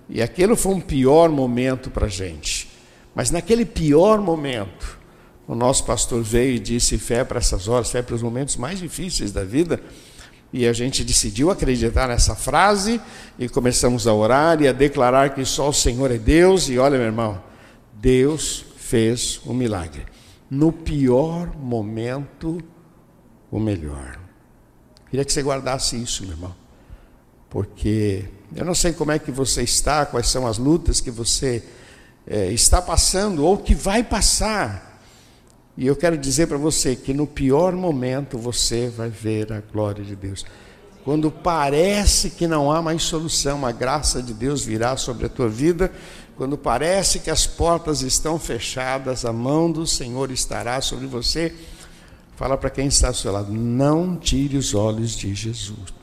e 0.08 0.20
aquele 0.20 0.56
foi 0.56 0.74
um 0.74 0.80
pior 0.80 1.30
momento 1.30 1.90
para 1.90 2.06
a 2.06 2.10
gente. 2.10 2.68
Mas 3.14 3.30
naquele 3.30 3.64
pior 3.64 4.20
momento, 4.20 4.98
o 5.46 5.54
nosso 5.54 5.84
pastor 5.84 6.22
veio 6.22 6.56
e 6.56 6.58
disse: 6.58 6.98
fé 6.98 7.24
para 7.24 7.38
essas 7.38 7.68
horas, 7.68 7.90
fé 7.90 8.02
para 8.02 8.14
os 8.14 8.22
momentos 8.22 8.56
mais 8.56 8.78
difíceis 8.78 9.32
da 9.32 9.44
vida. 9.44 9.80
E 10.52 10.68
a 10.68 10.72
gente 10.72 11.02
decidiu 11.02 11.50
acreditar 11.50 12.08
nessa 12.08 12.36
frase 12.36 13.00
e 13.38 13.48
começamos 13.48 14.06
a 14.06 14.14
orar 14.14 14.62
e 14.62 14.68
a 14.68 14.72
declarar 14.72 15.34
que 15.34 15.44
só 15.44 15.68
o 15.68 15.72
Senhor 15.72 16.10
é 16.12 16.18
Deus. 16.18 16.68
E 16.68 16.78
olha, 16.78 16.96
meu 16.96 17.06
irmão, 17.06 17.42
Deus 17.92 18.64
fez 18.76 19.40
um 19.44 19.52
milagre. 19.52 20.02
No 20.48 20.70
pior 20.70 21.56
momento, 21.56 22.58
o 23.50 23.58
melhor. 23.58 24.23
Queria 25.14 25.24
que 25.24 25.32
você 25.32 25.42
guardasse 25.44 25.94
isso, 25.94 26.24
meu 26.24 26.32
irmão. 26.32 26.52
Porque 27.48 28.24
eu 28.52 28.64
não 28.64 28.74
sei 28.74 28.92
como 28.92 29.12
é 29.12 29.18
que 29.20 29.30
você 29.30 29.62
está, 29.62 30.04
quais 30.04 30.26
são 30.26 30.44
as 30.44 30.58
lutas 30.58 31.00
que 31.00 31.08
você 31.08 31.62
é, 32.26 32.50
está 32.50 32.82
passando 32.82 33.44
ou 33.44 33.56
que 33.56 33.76
vai 33.76 34.02
passar. 34.02 35.00
E 35.76 35.86
eu 35.86 35.94
quero 35.94 36.18
dizer 36.18 36.48
para 36.48 36.56
você 36.56 36.96
que 36.96 37.14
no 37.14 37.28
pior 37.28 37.76
momento 37.76 38.36
você 38.36 38.88
vai 38.88 39.08
ver 39.08 39.52
a 39.52 39.60
glória 39.60 40.04
de 40.04 40.16
Deus. 40.16 40.44
Quando 41.04 41.30
parece 41.30 42.30
que 42.30 42.48
não 42.48 42.72
há 42.72 42.82
mais 42.82 43.04
solução, 43.04 43.64
a 43.64 43.70
graça 43.70 44.20
de 44.20 44.34
Deus 44.34 44.64
virá 44.64 44.96
sobre 44.96 45.26
a 45.26 45.28
tua 45.28 45.48
vida. 45.48 45.92
Quando 46.36 46.58
parece 46.58 47.20
que 47.20 47.30
as 47.30 47.46
portas 47.46 48.02
estão 48.02 48.36
fechadas, 48.36 49.24
a 49.24 49.32
mão 49.32 49.70
do 49.70 49.86
Senhor 49.86 50.32
estará 50.32 50.80
sobre 50.80 51.06
você. 51.06 51.54
Fala 52.36 52.56
para 52.56 52.70
quem 52.70 52.86
está 52.86 53.08
ao 53.08 53.14
seu 53.14 53.32
lado: 53.32 53.52
não 53.52 54.16
tire 54.16 54.56
os 54.56 54.74
olhos 54.74 55.16
de 55.16 55.34
Jesus. 55.34 55.94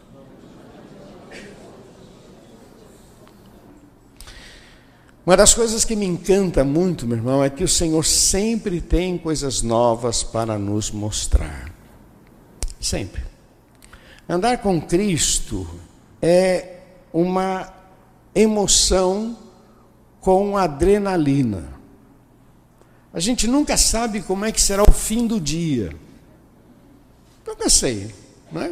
Uma 5.24 5.38
das 5.38 5.54
coisas 5.54 5.86
que 5.86 5.96
me 5.96 6.06
encanta 6.06 6.64
muito, 6.64 7.06
meu 7.06 7.18
irmão, 7.18 7.44
é 7.44 7.50
que 7.50 7.64
o 7.64 7.68
Senhor 7.68 8.04
sempre 8.04 8.82
tem 8.82 9.18
coisas 9.18 9.62
novas 9.62 10.24
para 10.24 10.58
nos 10.58 10.90
mostrar. 10.90 11.72
Sempre. 12.80 13.24
Andar 14.28 14.58
com 14.58 14.82
Cristo 14.82 15.68
é 16.22 16.80
uma 17.14 17.72
emoção 18.34 19.38
com 20.20 20.58
adrenalina. 20.58 21.70
A 23.14 23.20
gente 23.20 23.46
nunca 23.46 23.78
sabe 23.78 24.22
como 24.22 24.46
é 24.46 24.52
que 24.52 24.62
será 24.62 24.84
o 24.84 24.92
fim 24.92 25.28
do 25.28 25.40
dia. 25.40 25.94
Nunca 27.52 27.68
sei, 27.70 28.10
não 28.50 28.62
é? 28.62 28.72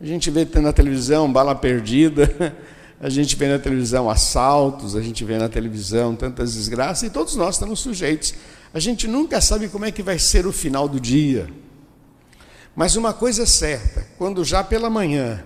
A 0.00 0.04
gente 0.04 0.32
vê 0.32 0.44
na 0.60 0.72
televisão 0.72 1.32
bala 1.32 1.54
perdida, 1.54 2.56
a 3.00 3.08
gente 3.08 3.36
vê 3.36 3.46
na 3.46 3.56
televisão 3.56 4.10
assaltos, 4.10 4.96
a 4.96 5.00
gente 5.00 5.24
vê 5.24 5.38
na 5.38 5.48
televisão 5.48 6.16
tantas 6.16 6.54
desgraças 6.54 7.04
e 7.04 7.10
todos 7.10 7.36
nós 7.36 7.54
estamos 7.54 7.78
sujeitos. 7.78 8.34
A 8.74 8.80
gente 8.80 9.06
nunca 9.06 9.40
sabe 9.40 9.68
como 9.68 9.84
é 9.84 9.92
que 9.92 10.02
vai 10.02 10.18
ser 10.18 10.44
o 10.44 10.50
final 10.50 10.88
do 10.88 10.98
dia. 10.98 11.48
Mas 12.74 12.96
uma 12.96 13.12
coisa 13.12 13.44
é 13.44 13.46
certa, 13.46 14.04
quando 14.18 14.44
já 14.44 14.64
pela 14.64 14.90
manhã 14.90 15.44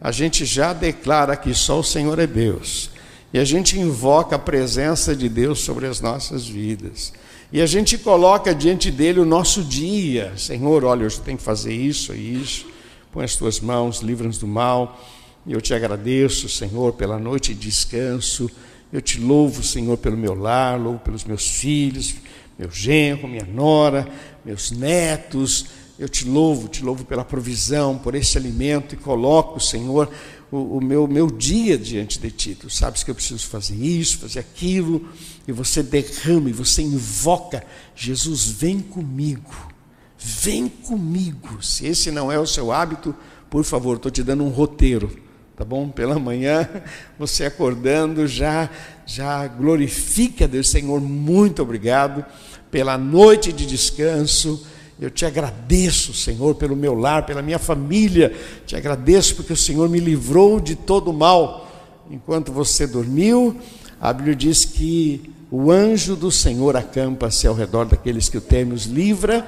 a 0.00 0.10
gente 0.10 0.46
já 0.46 0.72
declara 0.72 1.36
que 1.36 1.52
só 1.52 1.80
o 1.80 1.84
Senhor 1.84 2.18
é 2.18 2.26
Deus, 2.26 2.90
e 3.30 3.38
a 3.38 3.44
gente 3.44 3.78
invoca 3.78 4.36
a 4.36 4.38
presença 4.38 5.14
de 5.14 5.28
Deus 5.28 5.60
sobre 5.60 5.86
as 5.86 6.00
nossas 6.00 6.48
vidas, 6.48 7.12
e 7.52 7.60
a 7.60 7.66
gente 7.66 7.98
coloca 7.98 8.54
diante 8.54 8.90
dele 8.90 9.20
o 9.20 9.26
nosso 9.26 9.62
dia, 9.62 10.32
Senhor, 10.38 10.84
olha, 10.84 11.04
eu 11.04 11.10
tenho 11.10 11.36
que 11.36 11.44
fazer 11.44 11.74
isso 11.74 12.14
e 12.14 12.40
isso, 12.40 12.66
põe 13.12 13.24
as 13.24 13.36
tuas 13.36 13.60
mãos, 13.60 14.00
livra-nos 14.00 14.38
do 14.38 14.46
mal. 14.46 14.98
Eu 15.46 15.60
te 15.60 15.74
agradeço, 15.74 16.48
Senhor, 16.48 16.94
pela 16.94 17.18
noite 17.18 17.52
de 17.52 17.68
descanso. 17.68 18.50
Eu 18.90 19.02
te 19.02 19.20
louvo, 19.20 19.62
Senhor, 19.62 19.98
pelo 19.98 20.16
meu 20.16 20.34
lar, 20.34 20.80
louvo 20.80 21.00
pelos 21.00 21.24
meus 21.24 21.46
filhos, 21.46 22.14
meu 22.58 22.70
genro, 22.70 23.28
minha 23.28 23.44
nora, 23.44 24.08
meus 24.44 24.70
netos. 24.70 25.66
Eu 25.98 26.08
te 26.08 26.26
louvo, 26.26 26.68
te 26.68 26.82
louvo 26.82 27.04
pela 27.04 27.24
provisão, 27.24 27.98
por 27.98 28.14
esse 28.14 28.38
alimento 28.38 28.94
e 28.94 28.98
coloco, 28.98 29.60
Senhor, 29.60 30.08
o, 30.52 30.76
o, 30.76 30.80
meu, 30.80 31.08
meu 31.08 31.28
dia 31.28 31.76
diante 31.76 32.20
de 32.20 32.30
ti. 32.30 32.54
Tu 32.54 32.70
sabes 32.70 33.02
que 33.02 33.10
eu 33.10 33.14
preciso 33.14 33.46
fazer 33.48 33.74
isso, 33.74 34.18
fazer 34.18 34.38
aquilo, 34.38 35.08
e 35.48 35.50
você 35.50 35.82
derrama 35.82 36.50
e 36.50 36.52
você 36.52 36.82
invoca: 36.82 37.64
Jesus, 37.96 38.46
vem 38.46 38.78
comigo, 38.78 39.72
vem 40.16 40.68
comigo. 40.68 41.60
Se 41.60 41.86
esse 41.86 42.12
não 42.12 42.30
é 42.30 42.38
o 42.38 42.46
seu 42.46 42.70
hábito, 42.70 43.14
por 43.50 43.64
favor, 43.64 43.96
estou 43.96 44.12
te 44.12 44.22
dando 44.22 44.44
um 44.44 44.50
roteiro 44.50 45.20
tá 45.54 45.64
bom? 45.64 45.88
Pela 45.90 46.18
manhã, 46.18 46.68
você 47.18 47.44
acordando, 47.44 48.26
já 48.26 48.68
já 49.06 49.46
glorifique 49.46 50.42
a 50.42 50.46
Deus, 50.46 50.70
Senhor, 50.70 51.00
muito 51.00 51.62
obrigado 51.62 52.24
pela 52.70 52.96
noite 52.96 53.52
de 53.52 53.66
descanso. 53.66 54.66
Eu 55.02 55.10
te 55.10 55.26
agradeço, 55.26 56.14
Senhor, 56.14 56.54
pelo 56.54 56.76
meu 56.76 56.94
lar, 56.94 57.26
pela 57.26 57.42
minha 57.42 57.58
família. 57.58 58.32
Te 58.64 58.76
agradeço 58.76 59.34
porque 59.34 59.52
o 59.52 59.56
Senhor 59.56 59.88
me 59.88 59.98
livrou 59.98 60.60
de 60.60 60.76
todo 60.76 61.10
o 61.10 61.12
mal. 61.12 61.68
Enquanto 62.08 62.52
você 62.52 62.86
dormiu, 62.86 63.56
a 64.00 64.12
Bíblia 64.12 64.36
diz 64.36 64.64
que 64.64 65.28
o 65.50 65.72
anjo 65.72 66.14
do 66.14 66.30
Senhor 66.30 66.76
acampa-se 66.76 67.48
ao 67.48 67.54
redor 67.54 67.86
daqueles 67.86 68.28
que 68.28 68.38
o 68.38 68.40
temem, 68.40 68.74
os 68.74 68.84
livra 68.84 69.44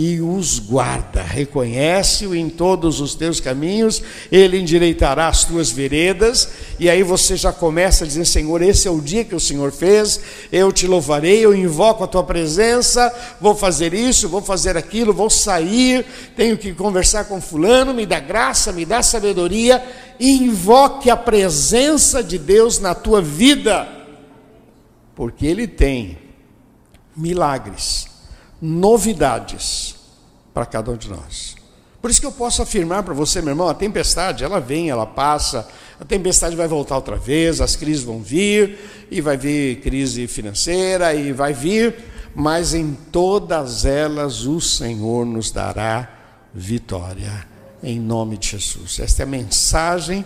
e 0.00 0.20
os 0.20 0.60
guarda. 0.60 1.24
Reconhece-o 1.24 2.32
em 2.32 2.48
todos 2.48 3.00
os 3.00 3.16
teus 3.16 3.40
caminhos, 3.40 4.00
ele 4.30 4.56
endireitará 4.56 5.26
as 5.26 5.42
tuas 5.42 5.72
veredas, 5.72 6.48
e 6.78 6.88
aí 6.88 7.02
você 7.02 7.36
já 7.36 7.52
começa 7.52 8.04
a 8.04 8.06
dizer: 8.06 8.24
Senhor, 8.24 8.62
esse 8.62 8.86
é 8.86 8.90
o 8.92 9.00
dia 9.00 9.24
que 9.24 9.34
o 9.34 9.40
Senhor 9.40 9.72
fez, 9.72 10.20
eu 10.52 10.70
te 10.70 10.86
louvarei, 10.86 11.44
eu 11.44 11.52
invoco 11.52 12.04
a 12.04 12.06
tua 12.06 12.22
presença, 12.22 13.12
vou 13.40 13.56
fazer 13.56 13.92
isso, 13.92 14.28
vou 14.28 14.40
fazer 14.40 14.76
aquilo, 14.76 15.12
vou 15.12 15.28
sair, 15.28 16.06
tenho 16.36 16.56
que 16.56 16.72
conversar 16.72 17.24
com 17.24 17.40
Fulano, 17.40 17.92
me 17.92 18.06
dá 18.06 18.20
graça, 18.20 18.70
me 18.70 18.84
dá 18.84 19.02
sabedoria, 19.02 19.84
invoque 20.20 21.10
a 21.10 21.16
presença 21.16 22.22
de 22.22 22.38
Deus 22.38 22.78
na 22.78 22.94
tua 22.94 23.20
vida, 23.20 23.88
porque 25.16 25.44
Ele 25.44 25.66
tem 25.66 26.16
milagres 27.16 28.16
novidades 28.60 29.96
para 30.52 30.66
cada 30.66 30.90
um 30.90 30.96
de 30.96 31.08
nós. 31.08 31.56
Por 32.00 32.10
isso 32.10 32.20
que 32.20 32.26
eu 32.26 32.32
posso 32.32 32.62
afirmar 32.62 33.02
para 33.02 33.14
você, 33.14 33.40
meu 33.40 33.50
irmão, 33.50 33.68
a 33.68 33.74
tempestade, 33.74 34.44
ela 34.44 34.60
vem, 34.60 34.88
ela 34.88 35.04
passa, 35.04 35.68
a 36.00 36.04
tempestade 36.04 36.54
vai 36.54 36.68
voltar 36.68 36.94
outra 36.94 37.16
vez, 37.16 37.60
as 37.60 37.74
crises 37.74 38.04
vão 38.04 38.22
vir, 38.22 38.78
e 39.10 39.20
vai 39.20 39.36
vir 39.36 39.80
crise 39.80 40.26
financeira, 40.28 41.12
e 41.12 41.32
vai 41.32 41.52
vir, 41.52 41.96
mas 42.34 42.72
em 42.72 42.96
todas 43.10 43.84
elas 43.84 44.46
o 44.46 44.60
Senhor 44.60 45.26
nos 45.26 45.50
dará 45.50 46.08
vitória, 46.54 47.46
em 47.82 47.98
nome 47.98 48.38
de 48.38 48.50
Jesus. 48.50 49.00
Esta 49.00 49.22
é 49.22 49.24
a 49.24 49.28
mensagem 49.28 50.24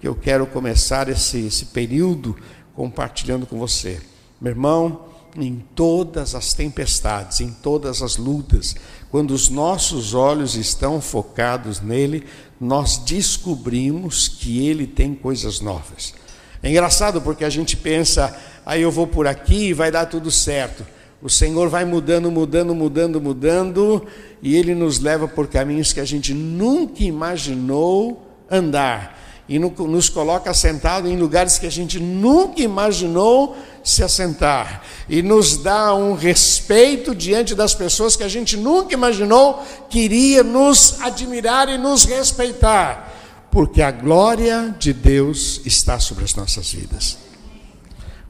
que 0.00 0.06
eu 0.06 0.14
quero 0.14 0.46
começar 0.46 1.08
esse, 1.08 1.46
esse 1.46 1.66
período 1.66 2.36
compartilhando 2.74 3.46
com 3.46 3.58
você. 3.58 3.98
Meu 4.38 4.52
irmão, 4.52 5.06
em 5.36 5.64
todas 5.74 6.34
as 6.34 6.54
tempestades, 6.54 7.40
em 7.40 7.50
todas 7.50 8.02
as 8.02 8.16
lutas, 8.16 8.76
quando 9.10 9.32
os 9.32 9.48
nossos 9.48 10.14
olhos 10.14 10.56
estão 10.56 11.00
focados 11.00 11.80
nele, 11.80 12.24
nós 12.60 12.98
descobrimos 12.98 14.28
que 14.28 14.66
ele 14.66 14.86
tem 14.86 15.14
coisas 15.14 15.60
novas. 15.60 16.14
É 16.62 16.70
engraçado 16.70 17.20
porque 17.20 17.44
a 17.44 17.50
gente 17.50 17.76
pensa, 17.76 18.36
aí 18.64 18.82
eu 18.82 18.90
vou 18.90 19.06
por 19.06 19.26
aqui 19.26 19.68
e 19.68 19.72
vai 19.72 19.90
dar 19.90 20.06
tudo 20.06 20.30
certo. 20.30 20.84
O 21.22 21.28
Senhor 21.28 21.68
vai 21.68 21.84
mudando, 21.84 22.30
mudando, 22.30 22.74
mudando, 22.74 23.20
mudando, 23.20 24.06
e 24.42 24.56
ele 24.56 24.74
nos 24.74 24.98
leva 24.98 25.26
por 25.28 25.46
caminhos 25.46 25.92
que 25.92 26.00
a 26.00 26.04
gente 26.04 26.34
nunca 26.34 27.02
imaginou 27.02 28.26
andar 28.50 29.18
e 29.48 29.58
nos 29.58 30.08
coloca 30.08 30.54
sentado 30.54 31.08
em 31.08 31.18
lugares 31.18 31.58
que 31.58 31.66
a 31.66 31.70
gente 31.70 32.00
nunca 32.00 32.62
imaginou 32.62 33.56
se 33.84 34.02
assentar, 34.02 34.82
e 35.08 35.22
nos 35.22 35.58
dá 35.58 35.94
um 35.94 36.14
respeito 36.14 37.14
diante 37.14 37.54
das 37.54 37.74
pessoas 37.74 38.16
que 38.16 38.22
a 38.22 38.28
gente 38.28 38.56
nunca 38.56 38.94
imaginou 38.94 39.62
que 39.90 40.00
iria 40.00 40.42
nos 40.42 41.00
admirar 41.02 41.68
e 41.68 41.76
nos 41.76 42.04
respeitar, 42.04 43.12
porque 43.50 43.82
a 43.82 43.90
glória 43.90 44.74
de 44.78 44.94
Deus 44.94 45.60
está 45.66 46.00
sobre 46.00 46.24
as 46.24 46.34
nossas 46.34 46.72
vidas. 46.72 47.18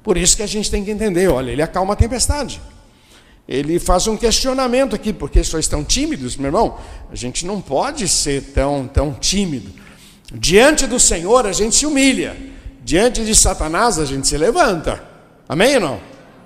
Por 0.02 0.16
isso 0.16 0.36
que 0.36 0.42
a 0.42 0.46
gente 0.46 0.68
tem 0.68 0.84
que 0.84 0.90
entender, 0.90 1.28
olha, 1.28 1.52
ele 1.52 1.62
acalma 1.62 1.94
a 1.94 1.96
tempestade. 1.96 2.60
Ele 3.46 3.78
faz 3.78 4.06
um 4.06 4.16
questionamento 4.16 4.94
aqui, 4.94 5.12
porque 5.12 5.44
sois 5.44 5.68
tão 5.68 5.84
tímidos, 5.84 6.36
meu 6.36 6.46
irmão? 6.46 6.78
A 7.12 7.14
gente 7.14 7.46
não 7.46 7.60
pode 7.60 8.08
ser 8.08 8.42
tão, 8.52 8.88
tão 8.88 9.12
tímido. 9.12 9.70
Diante 10.32 10.86
do 10.86 10.98
Senhor 10.98 11.46
a 11.46 11.52
gente 11.52 11.76
se 11.76 11.86
humilha, 11.86 12.36
diante 12.82 13.24
de 13.24 13.36
Satanás 13.36 13.98
a 13.98 14.04
gente 14.04 14.26
se 14.26 14.36
levanta. 14.36 15.13
Amém 15.48 15.76
ou 15.76 15.80
não? 15.80 16.00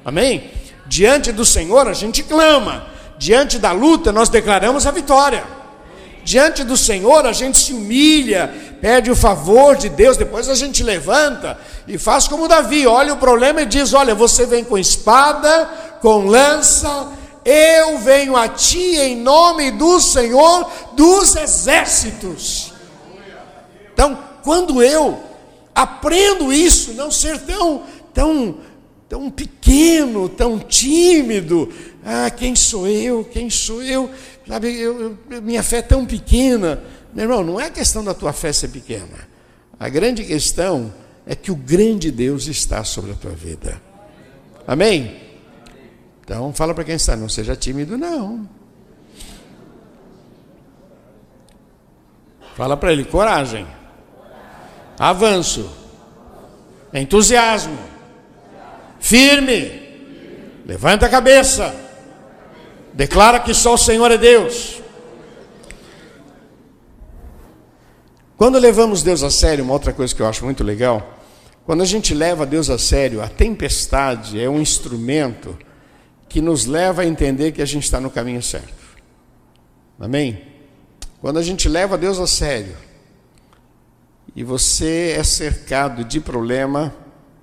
Amém? 0.04 0.50
Diante 0.86 1.32
do 1.32 1.44
Senhor 1.44 1.86
a 1.86 1.92
gente 1.92 2.22
clama, 2.22 2.86
diante 3.18 3.58
da 3.58 3.72
luta 3.72 4.10
nós 4.12 4.28
declaramos 4.28 4.86
a 4.86 4.90
vitória. 4.90 5.44
Diante 6.24 6.62
do 6.62 6.76
Senhor 6.76 7.24
a 7.24 7.32
gente 7.32 7.58
se 7.58 7.72
humilha, 7.72 8.52
pede 8.80 9.10
o 9.10 9.16
favor 9.16 9.76
de 9.76 9.88
Deus, 9.88 10.16
depois 10.16 10.48
a 10.48 10.54
gente 10.54 10.82
levanta 10.82 11.58
e 11.86 11.96
faz 11.96 12.28
como 12.28 12.48
Davi, 12.48 12.86
olha 12.86 13.14
o 13.14 13.18
problema 13.18 13.62
e 13.62 13.66
diz: 13.66 13.94
Olha, 13.94 14.14
você 14.14 14.44
vem 14.44 14.62
com 14.62 14.76
espada, 14.76 15.70
com 16.02 16.26
lança, 16.26 17.08
eu 17.44 17.98
venho 17.98 18.36
a 18.36 18.46
ti 18.46 18.96
em 18.98 19.16
nome 19.16 19.70
do 19.70 19.98
Senhor 20.00 20.70
dos 20.92 21.34
exércitos. 21.34 22.74
Então, 23.94 24.18
quando 24.42 24.82
eu 24.82 25.18
aprendo 25.74 26.52
isso, 26.52 26.92
não 26.92 27.10
ser 27.10 27.40
tão, 27.40 27.84
tão, 28.12 28.58
tão 29.08 29.30
pequeno, 29.30 30.28
tão 30.28 30.58
tímido, 30.58 31.72
ah, 32.04 32.30
quem 32.30 32.54
sou 32.54 32.86
eu? 32.86 33.24
Quem 33.24 33.48
sou 33.48 33.82
eu? 33.82 34.10
Sabe, 34.46 34.78
eu, 34.78 35.18
eu, 35.30 35.42
minha 35.42 35.62
fé 35.62 35.78
é 35.78 35.82
tão 35.82 36.04
pequena. 36.06 36.82
Meu 37.14 37.24
irmão, 37.24 37.42
não 37.42 37.60
é 37.60 37.70
questão 37.70 38.04
da 38.04 38.14
tua 38.14 38.32
fé 38.32 38.52
ser 38.52 38.68
pequena. 38.68 39.28
A 39.78 39.88
grande 39.88 40.24
questão 40.24 40.92
é 41.26 41.34
que 41.34 41.50
o 41.50 41.56
grande 41.56 42.10
Deus 42.10 42.46
está 42.46 42.84
sobre 42.84 43.12
a 43.12 43.14
tua 43.14 43.32
vida. 43.32 43.80
Amém? 44.66 45.20
Então, 46.24 46.52
fala 46.52 46.74
para 46.74 46.84
quem 46.84 46.94
está, 46.94 47.16
não 47.16 47.28
seja 47.28 47.56
tímido, 47.56 47.96
não. 47.96 48.48
Fala 52.54 52.76
para 52.76 52.92
ele, 52.92 53.04
coragem, 53.04 53.66
avanço, 54.98 55.70
entusiasmo, 56.92 57.78
firme, 58.98 60.62
levanta 60.66 61.06
a 61.06 61.08
cabeça, 61.08 61.74
declara 62.92 63.40
que 63.40 63.54
só 63.54 63.74
o 63.74 63.78
Senhor 63.78 64.10
é 64.10 64.18
Deus. 64.18 64.82
Quando 68.36 68.58
levamos 68.58 69.02
Deus 69.02 69.22
a 69.22 69.30
sério, 69.30 69.64
uma 69.64 69.72
outra 69.72 69.92
coisa 69.92 70.14
que 70.14 70.22
eu 70.22 70.26
acho 70.28 70.44
muito 70.44 70.62
legal, 70.62 71.18
quando 71.66 71.82
a 71.82 71.86
gente 71.86 72.14
leva 72.14 72.46
Deus 72.46 72.70
a 72.70 72.78
sério, 72.78 73.20
a 73.20 73.28
tempestade 73.28 74.40
é 74.40 74.48
um 74.48 74.60
instrumento 74.60 75.58
que 76.28 76.40
nos 76.40 76.66
leva 76.66 77.02
a 77.02 77.06
entender 77.06 77.52
que 77.52 77.60
a 77.60 77.66
gente 77.66 77.84
está 77.84 78.00
no 78.00 78.10
caminho 78.10 78.42
certo. 78.42 78.72
Amém? 79.98 80.46
Quando 81.20 81.38
a 81.38 81.42
gente 81.42 81.68
leva 81.68 81.98
Deus 81.98 82.18
a 82.18 82.26
sério 82.26 82.76
e 84.36 84.44
você 84.44 85.16
é 85.18 85.24
cercado 85.24 86.04
de 86.04 86.20
problema, 86.20 86.94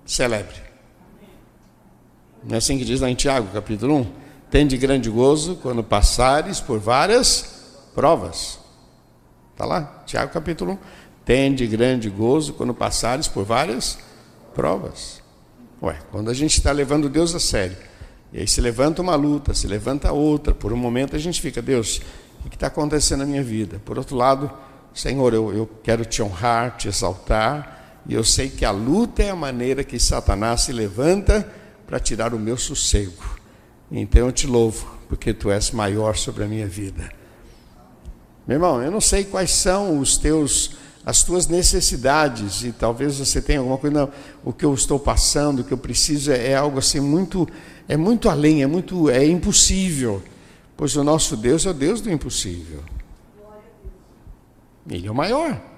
celebre. 0.05 0.64
Não 2.45 2.53
é 2.53 2.57
assim 2.59 2.77
que 2.77 2.85
diz 2.85 3.01
lá 3.01 3.09
em 3.09 3.15
Tiago, 3.15 3.47
capítulo 3.51 3.95
1? 4.01 4.07
Tem 4.51 4.67
de 4.67 4.77
grande 4.77 5.09
gozo 5.09 5.55
quando 5.55 5.83
passares 5.83 6.59
por 6.59 6.79
várias 6.79 7.63
provas. 7.95 8.59
Está 9.51 9.65
lá, 9.65 10.03
Tiago 10.05 10.31
capítulo 10.31 10.73
1. 10.73 10.77
Tem 11.25 11.55
de 11.55 11.65
grande 11.65 12.07
gozo 12.07 12.53
quando 12.53 12.73
passares 12.73 13.27
por 13.27 13.43
várias 13.43 13.97
provas. 14.53 15.23
Ué, 15.81 15.97
quando 16.11 16.29
a 16.29 16.33
gente 16.33 16.57
está 16.57 16.71
levando 16.71 17.09
Deus 17.09 17.33
a 17.33 17.39
sério 17.39 17.77
e 18.31 18.39
aí 18.39 18.47
se 18.47 18.61
levanta 18.61 19.01
uma 19.01 19.15
luta, 19.15 19.53
se 19.53 19.65
levanta 19.65 20.11
outra. 20.11 20.53
Por 20.53 20.71
um 20.71 20.77
momento 20.77 21.15
a 21.15 21.19
gente 21.19 21.41
fica, 21.41 21.63
Deus, 21.63 21.99
o 22.45 22.49
que 22.49 22.55
está 22.55 22.67
acontecendo 22.67 23.21
na 23.21 23.25
minha 23.25 23.43
vida? 23.43 23.81
Por 23.83 23.97
outro 23.97 24.15
lado, 24.15 24.51
Senhor, 24.93 25.33
eu, 25.33 25.51
eu 25.51 25.69
quero 25.81 26.05
te 26.05 26.21
honrar, 26.21 26.77
te 26.77 26.87
exaltar, 26.87 28.01
e 28.07 28.13
eu 28.13 28.23
sei 28.23 28.49
que 28.49 28.63
a 28.63 28.71
luta 28.71 29.23
é 29.23 29.31
a 29.31 29.35
maneira 29.35 29.83
que 29.83 29.97
Satanás 29.97 30.61
se 30.61 30.71
levanta 30.71 31.49
para 31.85 31.99
tirar 31.99 32.33
o 32.33 32.39
meu 32.39 32.57
sossego. 32.57 33.23
Então 33.91 34.27
eu 34.27 34.31
te 34.31 34.47
louvo, 34.47 34.87
porque 35.07 35.33
tu 35.33 35.51
és 35.51 35.71
maior 35.71 36.15
sobre 36.15 36.43
a 36.43 36.47
minha 36.47 36.67
vida. 36.67 37.09
Meu 38.47 38.55
irmão, 38.55 38.81
eu 38.81 38.91
não 38.91 39.01
sei 39.01 39.23
quais 39.23 39.51
são 39.51 39.99
os 39.99 40.17
teus 40.17 40.77
as 41.05 41.21
tuas 41.21 41.45
necessidades 41.45 42.63
e 42.63 42.71
talvez 42.71 43.19
você 43.19 43.39
tenha 43.39 43.59
alguma 43.59 43.77
coisa, 43.77 43.95
não, 43.95 44.11
o 44.43 44.51
que 44.51 44.65
eu 44.65 44.73
estou 44.73 44.99
passando, 44.99 45.59
o 45.59 45.63
que 45.63 45.71
eu 45.71 45.77
preciso 45.77 46.31
é, 46.31 46.47
é 46.47 46.55
algo 46.55 46.79
assim 46.79 46.99
muito 46.99 47.47
é 47.87 47.95
muito 47.95 48.27
além, 48.27 48.63
é 48.63 48.67
muito 48.67 49.07
é 49.09 49.23
impossível. 49.23 50.23
Pois 50.75 50.95
o 50.95 51.03
nosso 51.03 51.37
Deus 51.37 51.65
é 51.65 51.69
o 51.69 51.73
Deus 51.73 52.01
do 52.01 52.11
impossível. 52.11 52.83
Ele 54.89 55.07
é 55.07 55.11
o 55.11 55.15
maior. 55.15 55.74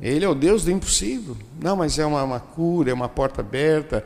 Ele 0.00 0.24
é 0.24 0.28
o 0.28 0.34
Deus 0.34 0.64
do 0.64 0.70
impossível. 0.70 1.36
Não, 1.60 1.76
mas 1.76 1.98
é 1.98 2.04
uma, 2.04 2.22
uma 2.22 2.40
cura, 2.40 2.90
é 2.90 2.94
uma 2.94 3.08
porta 3.08 3.40
aberta, 3.40 4.04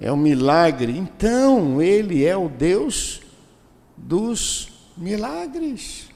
é 0.00 0.12
um 0.12 0.16
milagre. 0.16 0.96
Então, 0.96 1.82
Ele 1.82 2.24
é 2.24 2.36
o 2.36 2.48
Deus 2.48 3.20
dos 3.96 4.68
milagres. 4.96 6.08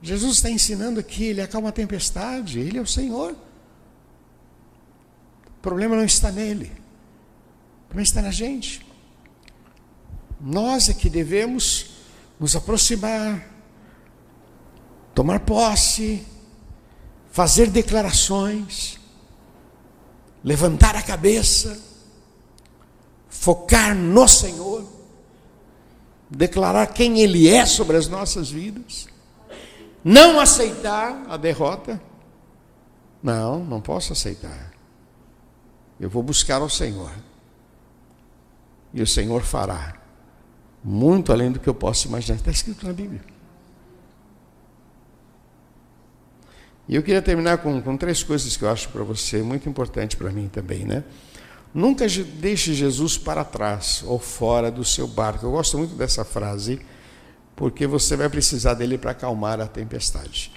Jesus 0.00 0.36
está 0.36 0.50
ensinando 0.50 1.00
aqui, 1.00 1.24
Ele 1.24 1.40
acalma 1.40 1.70
a 1.70 1.72
tempestade, 1.72 2.60
Ele 2.60 2.78
é 2.78 2.80
o 2.80 2.86
Senhor. 2.86 3.32
O 5.58 5.62
problema 5.62 5.96
não 5.96 6.04
está 6.04 6.30
nele 6.30 6.84
mas 7.94 8.08
está 8.08 8.20
na 8.20 8.32
gente. 8.32 8.84
Nós 10.40 10.88
é 10.88 10.94
que 10.94 11.08
devemos 11.08 11.92
nos 12.38 12.56
aproximar, 12.56 13.48
tomar 15.14 15.40
posse, 15.40 16.26
fazer 17.34 17.68
declarações, 17.68 18.96
levantar 20.44 20.94
a 20.94 21.02
cabeça, 21.02 21.76
focar 23.28 23.92
no 23.92 24.28
Senhor, 24.28 24.84
declarar 26.30 26.86
quem 26.86 27.18
Ele 27.18 27.48
é 27.48 27.66
sobre 27.66 27.96
as 27.96 28.06
nossas 28.06 28.50
vidas, 28.50 29.08
não 30.04 30.38
aceitar 30.38 31.24
a 31.28 31.36
derrota. 31.36 32.00
Não, 33.20 33.64
não 33.64 33.80
posso 33.80 34.12
aceitar. 34.12 34.72
Eu 35.98 36.08
vou 36.08 36.22
buscar 36.22 36.62
ao 36.62 36.70
Senhor 36.70 37.10
e 38.92 39.02
o 39.02 39.06
Senhor 39.08 39.42
fará 39.42 39.96
muito 40.84 41.32
além 41.32 41.50
do 41.50 41.58
que 41.58 41.68
eu 41.68 41.74
posso 41.74 42.06
imaginar. 42.06 42.36
Está 42.36 42.52
escrito 42.52 42.86
na 42.86 42.92
Bíblia. 42.92 43.33
E 46.88 46.96
eu 46.96 47.02
queria 47.02 47.22
terminar 47.22 47.58
com, 47.58 47.80
com 47.80 47.96
três 47.96 48.22
coisas 48.22 48.56
que 48.56 48.64
eu 48.64 48.70
acho 48.70 48.88
para 48.90 49.02
você 49.02 49.42
muito 49.42 49.68
importante 49.68 50.16
para 50.16 50.30
mim 50.30 50.48
também, 50.48 50.84
né? 50.84 51.02
Nunca 51.72 52.06
deixe 52.06 52.72
Jesus 52.72 53.18
para 53.18 53.42
trás 53.42 54.04
ou 54.06 54.18
fora 54.18 54.70
do 54.70 54.84
seu 54.84 55.08
barco. 55.08 55.44
Eu 55.44 55.50
gosto 55.50 55.76
muito 55.76 55.94
dessa 55.96 56.24
frase, 56.24 56.80
porque 57.56 57.86
você 57.86 58.16
vai 58.16 58.28
precisar 58.28 58.74
dele 58.74 58.96
para 58.96 59.10
acalmar 59.10 59.60
a 59.60 59.66
tempestade. 59.66 60.52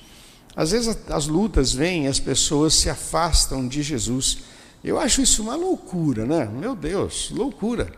Às 0.56 0.72
vezes 0.72 0.98
as 1.10 1.28
lutas 1.28 1.74
vêm 1.74 2.06
e 2.06 2.08
as 2.08 2.20
pessoas 2.20 2.76
se 2.76 2.90
afastam 2.90 3.68
de 3.68 3.82
Jesus. 3.82 4.40
Eu 4.84 5.00
acho 5.00 5.22
isso 5.22 5.42
uma 5.42 5.56
loucura, 5.56 6.26
né? 6.26 6.46
Meu 6.46 6.76
Deus, 6.76 7.32
loucura. 7.32 7.92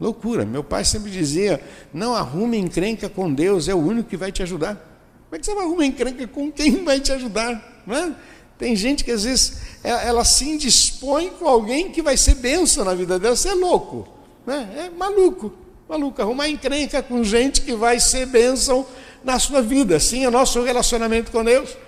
Loucura. 0.00 0.44
Meu 0.44 0.62
pai 0.62 0.84
sempre 0.84 1.10
dizia: 1.10 1.60
não 1.92 2.14
arrume 2.14 2.58
encrenca 2.58 3.08
com 3.08 3.32
Deus, 3.32 3.66
é 3.66 3.74
o 3.74 3.78
único 3.78 4.08
que 4.08 4.16
vai 4.16 4.30
te 4.30 4.42
ajudar. 4.42 4.91
Como 5.32 5.38
é 5.38 5.40
que 5.40 5.46
você 5.46 5.54
vai 5.54 5.64
arrumar 5.64 5.86
encrenca 5.86 6.26
com 6.26 6.52
quem 6.52 6.84
vai 6.84 7.00
te 7.00 7.10
ajudar? 7.10 7.82
Não 7.86 7.96
é? 7.96 8.14
Tem 8.58 8.76
gente 8.76 9.02
que 9.02 9.10
às 9.10 9.24
vezes 9.24 9.62
ela, 9.82 10.26
se 10.26 10.46
indispõe 10.46 11.30
com 11.30 11.48
alguém 11.48 11.90
que 11.90 12.02
vai 12.02 12.18
ser 12.18 12.34
benção 12.34 12.84
na 12.84 12.92
vida 12.92 13.18
dela. 13.18 13.34
Você 13.34 13.48
é 13.48 13.54
louco, 13.54 14.06
né? 14.46 14.68
é 14.76 14.90
maluco, 14.90 15.50
maluco. 15.88 16.20
Arrumar 16.20 16.50
encrenca 16.50 17.02
com 17.02 17.24
gente 17.24 17.62
que 17.62 17.72
vai 17.72 17.98
ser 17.98 18.26
bênção 18.26 18.86
na 19.24 19.38
sua 19.38 19.62
vida. 19.62 19.96
Assim 19.96 20.22
é 20.22 20.28
o 20.28 20.30
nosso 20.30 20.62
relacionamento 20.62 21.32
com 21.32 21.42
Deus. 21.42 21.78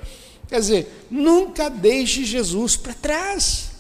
Quer 0.49 0.61
dizer, 0.61 1.07
nunca 1.11 1.69
deixe 1.69 2.25
Jesus 2.25 2.77
para 2.77 2.95
trás. 2.95 3.73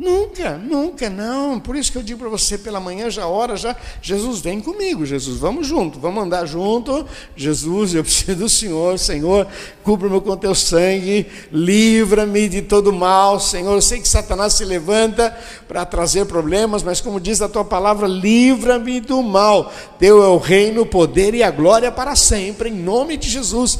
Nunca, 0.00 0.56
nunca, 0.56 1.10
não. 1.10 1.60
Por 1.60 1.76
isso 1.76 1.92
que 1.92 1.98
eu 1.98 2.02
digo 2.02 2.20
para 2.20 2.30
você 2.30 2.56
pela 2.56 2.80
manhã, 2.80 3.10
já 3.10 3.26
hora, 3.26 3.54
já, 3.54 3.76
Jesus, 4.00 4.40
vem 4.40 4.58
comigo, 4.58 5.04
Jesus, 5.04 5.38
vamos 5.38 5.66
junto, 5.66 6.00
vamos 6.00 6.24
andar 6.24 6.46
junto. 6.46 7.04
Jesus, 7.36 7.94
eu 7.94 8.02
preciso 8.02 8.34
do 8.34 8.48
Senhor, 8.48 8.98
Senhor, 8.98 9.46
cubra-me 9.82 10.18
com 10.22 10.34
teu 10.38 10.54
sangue, 10.54 11.26
livra-me 11.52 12.48
de 12.48 12.62
todo 12.62 12.94
mal, 12.94 13.38
Senhor. 13.38 13.74
Eu 13.74 13.82
sei 13.82 14.00
que 14.00 14.08
Satanás 14.08 14.54
se 14.54 14.64
levanta 14.64 15.38
para 15.68 15.84
trazer 15.84 16.24
problemas, 16.24 16.82
mas 16.82 17.02
como 17.02 17.20
diz 17.20 17.42
a 17.42 17.48
tua 17.48 17.66
palavra, 17.66 18.08
livra-me 18.08 19.00
do 19.00 19.22
mal. 19.22 19.70
Teu 19.98 20.22
é 20.22 20.28
o 20.28 20.38
reino, 20.38 20.80
o 20.80 20.86
poder 20.86 21.34
e 21.34 21.42
a 21.42 21.50
glória 21.50 21.92
para 21.92 22.16
sempre, 22.16 22.70
em 22.70 22.74
nome 22.74 23.18
de 23.18 23.28
Jesus. 23.28 23.78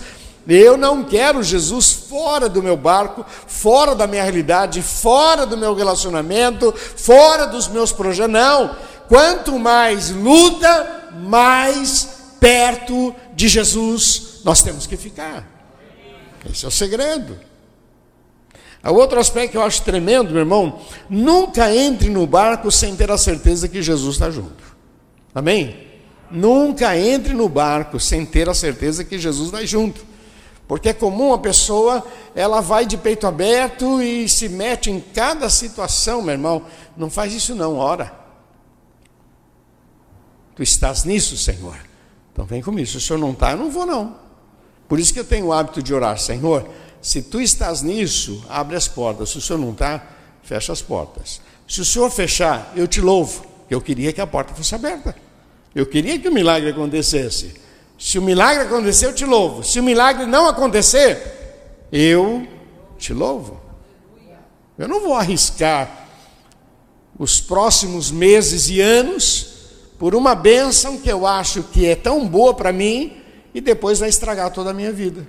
Eu 0.49 0.77
não 0.77 1.05
quero 1.05 1.43
Jesus 1.43 1.93
fora 1.93 2.49
do 2.49 2.63
meu 2.63 2.77
barco, 2.77 3.25
fora 3.47 3.95
da 3.95 4.07
minha 4.07 4.23
realidade, 4.23 4.83
fora 4.83 5.47
do 5.47 5.57
meu 5.57 5.75
relacionamento, 5.75 6.73
fora 6.73 7.47
dos 7.47 7.69
meus 7.69 7.93
projetos. 7.93 8.33
Não. 8.33 8.75
Quanto 9.09 9.59
mais 9.59 10.11
luta, 10.11 11.11
mais 11.21 12.09
perto 12.41 13.15
de 13.35 13.49
Jesus 13.49 14.41
nós 14.45 14.63
temos 14.63 14.87
que 14.87 14.97
ficar. 14.97 15.47
Esse 16.51 16.65
é 16.65 16.69
o 16.69 16.71
segredo. 16.71 17.39
O 18.83 18.95
outro 18.95 19.21
aspecto 19.21 19.53
que 19.53 19.57
eu 19.59 19.63
acho 19.63 19.83
tremendo, 19.83 20.31
meu 20.31 20.41
irmão, 20.41 20.81
nunca 21.09 21.75
entre 21.75 22.09
no 22.09 22.27
barco 22.27 22.71
sem 22.71 22.97
ter 22.97 23.11
a 23.11 23.19
certeza 23.19 23.69
que 23.69 23.83
Jesus 23.83 24.15
está 24.15 24.31
junto. 24.31 24.65
Amém? 25.35 25.87
Nunca 26.31 26.97
entre 26.97 27.35
no 27.35 27.49
barco 27.49 28.01
sem 28.01 28.25
ter 28.25 28.49
a 28.49 28.55
certeza 28.55 29.05
que 29.05 29.19
Jesus 29.19 29.51
vai 29.51 29.67
junto. 29.67 30.10
Porque 30.71 30.91
é 30.91 30.93
comum 30.93 31.33
a 31.33 31.39
pessoa, 31.39 32.07
ela 32.33 32.61
vai 32.61 32.87
de 32.87 32.97
peito 32.97 33.27
aberto 33.27 34.01
e 34.01 34.29
se 34.29 34.49
mete 34.49 34.89
em 34.89 35.01
cada 35.01 35.51
situação, 35.51 36.23
meu 36.23 36.31
irmão. 36.31 36.63
Não 36.97 37.11
faz 37.11 37.35
isso 37.35 37.57
não, 37.57 37.77
ora. 37.77 38.15
Tu 40.55 40.63
estás 40.63 41.03
nisso, 41.03 41.37
Senhor. 41.37 41.77
Então 42.33 42.45
vem 42.45 42.63
comigo. 42.63 42.87
Se 42.87 42.99
o 42.99 43.01
Senhor 43.01 43.19
não 43.19 43.33
está, 43.33 43.51
eu 43.51 43.57
não 43.57 43.69
vou 43.69 43.85
não. 43.85 44.15
Por 44.89 45.01
isso 45.01 45.13
que 45.13 45.19
eu 45.19 45.25
tenho 45.25 45.47
o 45.47 45.53
hábito 45.53 45.83
de 45.83 45.93
orar, 45.93 46.17
Senhor, 46.21 46.65
se 47.03 47.21
tu 47.21 47.41
estás 47.41 47.83
nisso, 47.83 48.47
abre 48.49 48.77
as 48.77 48.87
portas. 48.87 49.31
Se 49.31 49.39
o 49.39 49.41
senhor 49.41 49.59
não 49.59 49.73
está, 49.73 50.07
fecha 50.41 50.73
as 50.73 50.81
portas. 50.81 51.41
Se 51.67 51.81
o 51.81 51.85
senhor 51.85 52.09
fechar, 52.13 52.73
eu 52.77 52.87
te 52.87 53.01
louvo. 53.01 53.45
Eu 53.69 53.81
queria 53.81 54.13
que 54.13 54.21
a 54.21 54.27
porta 54.27 54.55
fosse 54.55 54.73
aberta. 54.73 55.17
Eu 55.75 55.85
queria 55.85 56.17
que 56.17 56.29
o 56.29 56.33
milagre 56.33 56.71
acontecesse. 56.71 57.61
Se 58.01 58.19
o 58.19 58.23
milagre 58.23 58.63
acontecer, 58.63 59.05
eu 59.05 59.15
te 59.15 59.27
louvo. 59.27 59.63
Se 59.63 59.79
o 59.79 59.83
milagre 59.83 60.25
não 60.25 60.49
acontecer, 60.49 61.85
eu 61.93 62.49
te 62.97 63.13
louvo. 63.13 63.61
Eu 64.79 64.89
não 64.89 65.03
vou 65.03 65.15
arriscar 65.15 66.09
os 67.19 67.43
próximos 67.43 68.11
meses 68.11 68.71
e 68.71 68.81
anos 68.81 69.49
por 69.99 70.15
uma 70.15 70.35
bênção 70.35 70.97
que 70.97 71.13
eu 71.13 71.27
acho 71.27 71.63
que 71.65 71.87
é 71.87 71.95
tão 71.95 72.27
boa 72.27 72.55
para 72.55 72.73
mim 72.73 73.21
e 73.53 73.61
depois 73.61 73.99
vai 73.99 74.09
estragar 74.09 74.51
toda 74.51 74.71
a 74.71 74.75
minha 74.75 74.91
vida. 74.91 75.29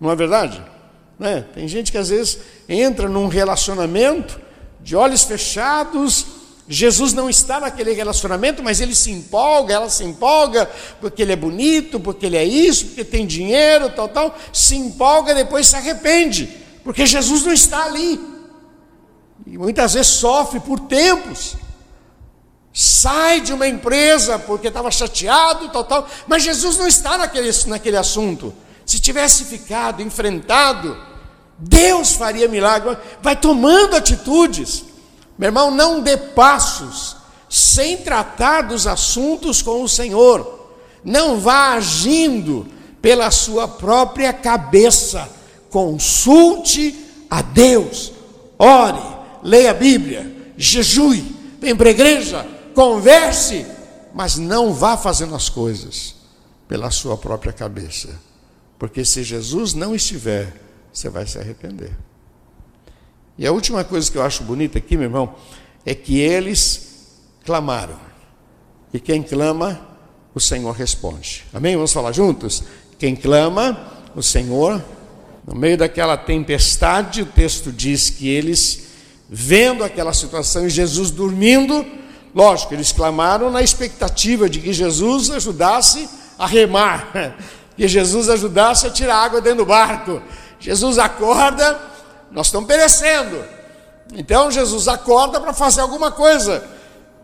Não 0.00 0.08
é 0.08 0.14
verdade? 0.14 0.64
Né? 1.18 1.44
Tem 1.52 1.66
gente 1.66 1.90
que 1.90 1.98
às 1.98 2.10
vezes 2.10 2.38
entra 2.68 3.08
num 3.08 3.26
relacionamento 3.26 4.40
de 4.80 4.94
olhos 4.94 5.24
fechados, 5.24 6.24
Jesus 6.66 7.12
não 7.12 7.28
está 7.28 7.60
naquele 7.60 7.92
relacionamento, 7.92 8.62
mas 8.62 8.80
ele 8.80 8.94
se 8.94 9.10
empolga, 9.10 9.74
ela 9.74 9.90
se 9.90 10.02
empolga, 10.02 10.70
porque 11.00 11.22
ele 11.22 11.32
é 11.32 11.36
bonito, 11.36 12.00
porque 12.00 12.26
ele 12.26 12.36
é 12.36 12.44
isso, 12.44 12.86
porque 12.86 13.04
tem 13.04 13.26
dinheiro, 13.26 13.90
tal, 13.90 14.08
tal, 14.08 14.34
se 14.52 14.74
empolga, 14.74 15.34
depois 15.34 15.66
se 15.66 15.76
arrepende, 15.76 16.48
porque 16.82 17.04
Jesus 17.04 17.44
não 17.44 17.52
está 17.52 17.84
ali. 17.84 18.18
E 19.46 19.58
muitas 19.58 19.92
vezes 19.92 20.12
sofre 20.12 20.58
por 20.60 20.80
tempos 20.80 21.56
sai 22.74 23.40
de 23.40 23.52
uma 23.52 23.68
empresa 23.68 24.36
porque 24.36 24.66
estava 24.66 24.90
chateado, 24.90 25.68
tal, 25.68 25.84
tal, 25.84 26.08
mas 26.26 26.42
Jesus 26.42 26.76
não 26.76 26.88
está 26.88 27.16
naquele, 27.16 27.48
naquele 27.68 27.96
assunto. 27.96 28.52
Se 28.84 28.98
tivesse 28.98 29.44
ficado, 29.44 30.02
enfrentado, 30.02 31.00
Deus 31.56 32.14
faria 32.14 32.48
milagre. 32.48 32.98
Vai 33.22 33.36
tomando 33.36 33.94
atitudes. 33.94 34.84
Meu 35.38 35.48
irmão, 35.48 35.70
não 35.70 36.00
dê 36.00 36.16
passos 36.16 37.16
sem 37.48 37.98
tratar 37.98 38.62
dos 38.62 38.86
assuntos 38.86 39.62
com 39.62 39.82
o 39.82 39.88
Senhor. 39.88 40.70
Não 41.04 41.38
vá 41.38 41.74
agindo 41.74 42.66
pela 43.00 43.30
sua 43.30 43.68
própria 43.68 44.32
cabeça. 44.32 45.28
Consulte 45.70 46.94
a 47.28 47.42
Deus. 47.42 48.12
Ore, 48.58 49.02
leia 49.42 49.72
a 49.72 49.74
Bíblia, 49.74 50.52
jejue, 50.56 51.36
vem 51.60 51.76
para 51.76 51.88
a 51.88 51.92
igreja, 51.92 52.46
converse, 52.74 53.66
mas 54.14 54.36
não 54.36 54.72
vá 54.72 54.96
fazendo 54.96 55.34
as 55.34 55.48
coisas 55.48 56.14
pela 56.68 56.90
sua 56.90 57.16
própria 57.16 57.52
cabeça. 57.52 58.18
Porque 58.78 59.04
se 59.04 59.22
Jesus 59.22 59.74
não 59.74 59.94
estiver, 59.94 60.54
você 60.92 61.08
vai 61.08 61.26
se 61.26 61.38
arrepender. 61.38 61.92
E 63.38 63.46
a 63.46 63.52
última 63.52 63.82
coisa 63.84 64.10
que 64.10 64.18
eu 64.18 64.22
acho 64.22 64.44
bonita 64.44 64.78
aqui, 64.78 64.96
meu 64.96 65.06
irmão, 65.06 65.34
é 65.84 65.94
que 65.94 66.18
eles 66.20 67.08
clamaram. 67.44 67.98
E 68.92 69.00
quem 69.00 69.22
clama, 69.22 69.80
o 70.34 70.40
Senhor 70.40 70.72
responde. 70.72 71.44
Amém? 71.52 71.74
Vamos 71.74 71.92
falar 71.92 72.12
juntos? 72.12 72.62
Quem 72.98 73.16
clama, 73.16 73.92
o 74.14 74.22
Senhor. 74.22 74.82
No 75.46 75.54
meio 75.54 75.76
daquela 75.76 76.16
tempestade, 76.16 77.22
o 77.22 77.26
texto 77.26 77.70
diz 77.70 78.08
que 78.08 78.28
eles, 78.28 78.84
vendo 79.28 79.84
aquela 79.84 80.14
situação 80.14 80.66
e 80.66 80.70
Jesus 80.70 81.10
dormindo, 81.10 81.84
Lógico, 82.34 82.74
eles 82.74 82.90
clamaram 82.90 83.48
na 83.48 83.62
expectativa 83.62 84.50
de 84.50 84.58
que 84.58 84.72
Jesus 84.72 85.30
ajudasse 85.30 86.08
a 86.36 86.46
remar, 86.46 87.36
que 87.76 87.86
Jesus 87.86 88.28
ajudasse 88.28 88.86
a 88.86 88.90
tirar 88.90 89.16
água 89.16 89.40
dentro 89.40 89.58
do 89.58 89.66
barco. 89.66 90.20
Jesus 90.58 90.98
acorda, 90.98 91.80
nós 92.34 92.48
estamos 92.48 92.66
perecendo. 92.66 93.42
Então 94.12 94.50
Jesus 94.50 94.88
acorda 94.88 95.40
para 95.40 95.54
fazer 95.54 95.80
alguma 95.80 96.10
coisa. 96.10 96.68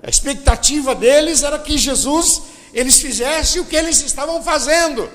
A 0.02 0.08
expectativa 0.08 0.94
deles 0.94 1.42
era 1.42 1.58
que 1.58 1.76
Jesus 1.76 2.42
eles 2.72 3.00
fizessem 3.00 3.60
o 3.60 3.64
que 3.64 3.74
eles 3.74 4.00
estavam 4.02 4.40
fazendo. 4.40 5.10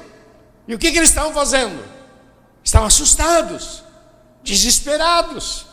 E 0.68 0.76
o 0.76 0.78
que, 0.78 0.92
que 0.92 0.98
eles 0.98 1.10
estavam 1.10 1.34
fazendo? 1.34 1.82
Estavam 2.62 2.88
assustados, 2.88 3.84
desesperados, 4.44 5.66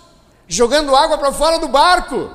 jogando 0.47 0.95
água 0.95 1.19
para 1.19 1.33
fora 1.33 1.59
do 1.59 1.67
barco. 1.67 2.31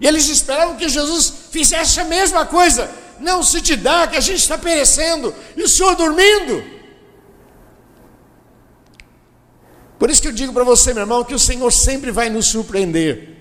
E 0.00 0.06
eles 0.06 0.28
esperavam 0.28 0.76
que 0.76 0.88
Jesus 0.88 1.32
fizesse 1.52 2.00
a 2.00 2.04
mesma 2.04 2.46
coisa. 2.46 2.90
Não 3.20 3.44
se 3.44 3.60
te 3.60 3.76
dá 3.76 4.08
que 4.08 4.16
a 4.16 4.20
gente 4.20 4.40
está 4.40 4.58
perecendo 4.58 5.32
e 5.56 5.62
o 5.62 5.68
Senhor 5.68 5.94
dormindo. 5.94 6.77
Por 9.98 10.10
isso 10.10 10.22
que 10.22 10.28
eu 10.28 10.32
digo 10.32 10.52
para 10.52 10.64
você, 10.64 10.94
meu 10.94 11.02
irmão, 11.02 11.24
que 11.24 11.34
o 11.34 11.38
Senhor 11.38 11.70
sempre 11.72 12.10
vai 12.10 12.30
nos 12.30 12.46
surpreender. 12.46 13.36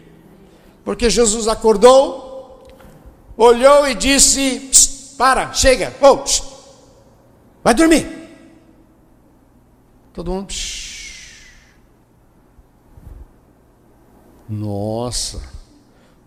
Porque 0.84 1.10
Jesus 1.10 1.48
acordou, 1.48 2.68
olhou 3.38 3.88
e 3.88 3.94
disse: 3.94 5.14
Para, 5.18 5.54
chega, 5.54 5.94
oh, 6.02 6.24
vai 7.64 7.74
dormir. 7.74 8.08
Todo 10.14 10.32
mundo. 10.32 10.54
Nossa. 14.50 15.42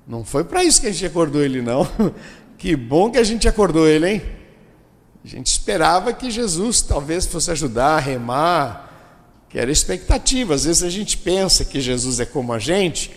Não 0.06 0.24
foi 0.24 0.44
para 0.44 0.62
isso 0.62 0.80
que 0.80 0.86
a 0.86 0.92
gente 0.92 1.06
acordou 1.06 1.42
ele, 1.42 1.62
não. 1.62 1.86
Que 2.58 2.76
bom 2.76 3.10
que 3.10 3.16
a 3.16 3.24
gente 3.24 3.48
acordou 3.48 3.88
ele, 3.88 4.06
hein? 4.06 4.22
A 5.24 5.28
gente 5.28 5.46
esperava 5.46 6.12
que 6.12 6.30
Jesus 6.30 6.82
talvez 6.82 7.24
fosse 7.24 7.50
ajudar 7.50 7.96
a 7.96 7.98
remar, 7.98 8.89
que 9.50 9.58
era 9.58 9.70
expectativa. 9.70 10.54
Às 10.54 10.64
vezes 10.64 10.82
a 10.82 10.88
gente 10.88 11.18
pensa 11.18 11.64
que 11.64 11.80
Jesus 11.80 12.20
é 12.20 12.24
como 12.24 12.52
a 12.52 12.58
gente, 12.58 13.10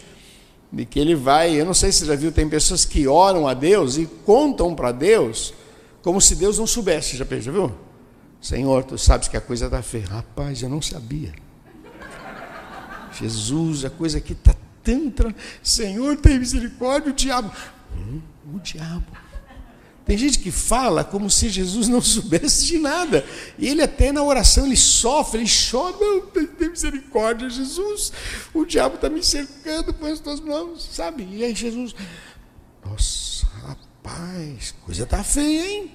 e 0.76 0.86
que 0.86 1.00
ele 1.00 1.16
vai. 1.16 1.54
Eu 1.54 1.66
não 1.66 1.74
sei 1.74 1.92
se 1.92 2.00
você 2.00 2.06
já 2.08 2.16
viu, 2.16 2.32
tem 2.32 2.50
pessoas 2.50 2.84
que 2.84 3.08
oram 3.08 3.48
a 3.48 3.54
Deus 3.54 3.98
e 3.98 4.08
contam 4.26 4.74
para 4.76 4.92
Deus 4.92 5.54
como 6.02 6.20
se 6.20 6.36
Deus 6.36 6.58
não 6.58 6.68
soubesse. 6.68 7.16
Já, 7.16 7.24
viu? 7.24 7.72
Senhor, 8.42 8.84
tu 8.84 8.98
sabes 8.98 9.28
que 9.28 9.38
a 9.38 9.42
coisa 9.42 9.66
está 9.66 9.82
feia. 9.82 10.06
Rapaz, 10.08 10.62
eu 10.62 10.70
não 10.70 10.82
sabia. 10.82 11.34
Jesus, 13.14 13.86
a 13.86 13.90
coisa 13.90 14.18
aqui 14.18 14.34
está 14.34 14.56
tanta. 14.84 15.34
Senhor, 15.62 16.18
tem 16.18 16.40
misericórdia, 16.40 17.12
o 17.12 17.16
diabo. 17.16 17.52
Hum, 17.96 18.20
o 18.54 18.60
diabo. 18.60 19.06
Tem 20.06 20.18
gente 20.18 20.40
que 20.40 20.52
fala 20.52 21.04
como 21.04 21.30
se 21.30 21.50
Jesus 21.50 21.88
não 21.88 22.02
soubesse 22.02 22.66
de 22.66 22.78
nada. 22.78 23.26
E 23.58 23.68
ele 23.68 23.82
até 23.82 24.12
na 24.12 24.24
oração 24.24 24.66
ele 24.66 24.76
sofre, 24.76 25.42
ele 25.42 25.50
chora, 25.50 25.96
não, 26.00 26.22
tem 26.28 26.70
misericórdia, 26.70 27.50
Jesus. 27.50 28.12
O 28.54 28.66
diabo 28.66 28.96
está 28.96 29.10
me 29.10 29.24
cercando 29.24 29.94
com 29.94 30.06
as 30.06 30.20
tuas 30.20 30.40
mãos, 30.40 30.90
sabe? 30.92 31.28
E 31.32 31.44
aí 31.44 31.56
Jesus, 31.56 31.96
nossa, 32.86 33.46
rapaz, 33.66 34.76
coisa 34.86 35.06
tá 35.06 35.24
feia, 35.24 35.66
hein? 35.66 35.92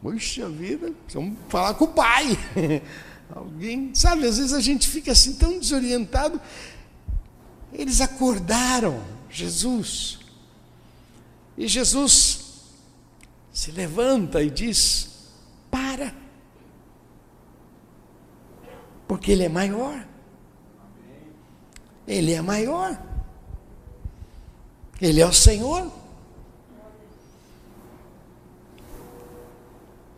Puxa 0.00 0.48
vida, 0.48 0.92
vamos 1.12 1.36
falar 1.48 1.74
com 1.74 1.86
o 1.86 1.88
pai. 1.88 2.38
Alguém, 3.34 3.90
sabe, 3.94 4.26
às 4.26 4.36
vezes 4.36 4.52
a 4.52 4.60
gente 4.60 4.86
fica 4.86 5.10
assim 5.10 5.34
tão 5.34 5.58
desorientado. 5.58 6.40
Eles 7.72 8.00
acordaram 8.00 9.02
Jesus. 9.28 10.20
E 11.56 11.66
Jesus 11.66 12.43
se 13.64 13.72
levanta 13.72 14.42
e 14.42 14.50
diz: 14.50 15.30
Para. 15.70 16.14
Porque 19.08 19.32
Ele 19.32 19.44
é 19.44 19.48
maior. 19.48 20.06
Ele 22.06 22.32
é 22.32 22.42
maior. 22.42 23.02
Ele 25.00 25.22
é 25.22 25.26
o 25.26 25.32
Senhor. 25.32 25.90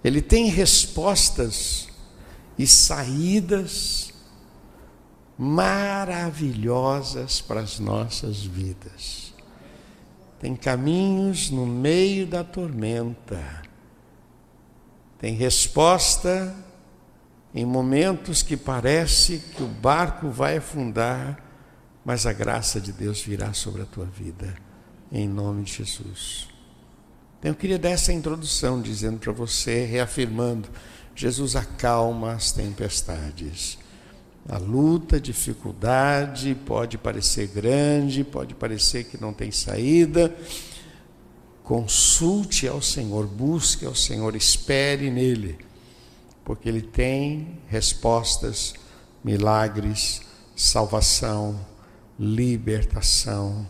Ele 0.02 0.20
tem 0.20 0.48
respostas 0.48 1.86
e 2.58 2.66
saídas 2.66 4.12
maravilhosas 5.38 7.40
para 7.40 7.60
as 7.60 7.78
nossas 7.78 8.42
vidas. 8.42 9.32
Tem 10.38 10.54
caminhos 10.54 11.50
no 11.50 11.66
meio 11.66 12.26
da 12.26 12.44
tormenta. 12.44 13.62
Tem 15.18 15.34
resposta 15.34 16.54
em 17.54 17.64
momentos 17.64 18.42
que 18.42 18.56
parece 18.56 19.38
que 19.38 19.62
o 19.62 19.66
barco 19.66 20.28
vai 20.28 20.58
afundar, 20.58 21.42
mas 22.04 22.26
a 22.26 22.32
graça 22.32 22.80
de 22.80 22.92
Deus 22.92 23.22
virá 23.22 23.52
sobre 23.54 23.82
a 23.82 23.86
tua 23.86 24.04
vida, 24.04 24.54
em 25.10 25.26
nome 25.26 25.64
de 25.64 25.72
Jesus. 25.72 26.48
Então, 27.38 27.50
eu 27.50 27.54
queria 27.54 27.78
dar 27.78 27.90
essa 27.90 28.12
introdução, 28.12 28.80
dizendo 28.80 29.18
para 29.18 29.32
você, 29.32 29.84
reafirmando: 29.84 30.68
Jesus 31.14 31.56
acalma 31.56 32.32
as 32.32 32.52
tempestades. 32.52 33.78
A 34.48 34.58
luta, 34.58 35.16
a 35.16 35.20
dificuldade 35.20 36.54
pode 36.66 36.96
parecer 36.96 37.48
grande, 37.48 38.22
pode 38.22 38.54
parecer 38.54 39.04
que 39.04 39.20
não 39.20 39.32
tem 39.32 39.50
saída. 39.50 40.34
Consulte 41.64 42.68
ao 42.68 42.80
Senhor, 42.80 43.26
busque 43.26 43.84
ao 43.84 43.94
Senhor, 43.94 44.36
espere 44.36 45.10
nele, 45.10 45.58
porque 46.44 46.68
ele 46.68 46.82
tem 46.82 47.58
respostas, 47.66 48.74
milagres 49.24 50.22
salvação, 50.56 51.60
libertação 52.18 53.68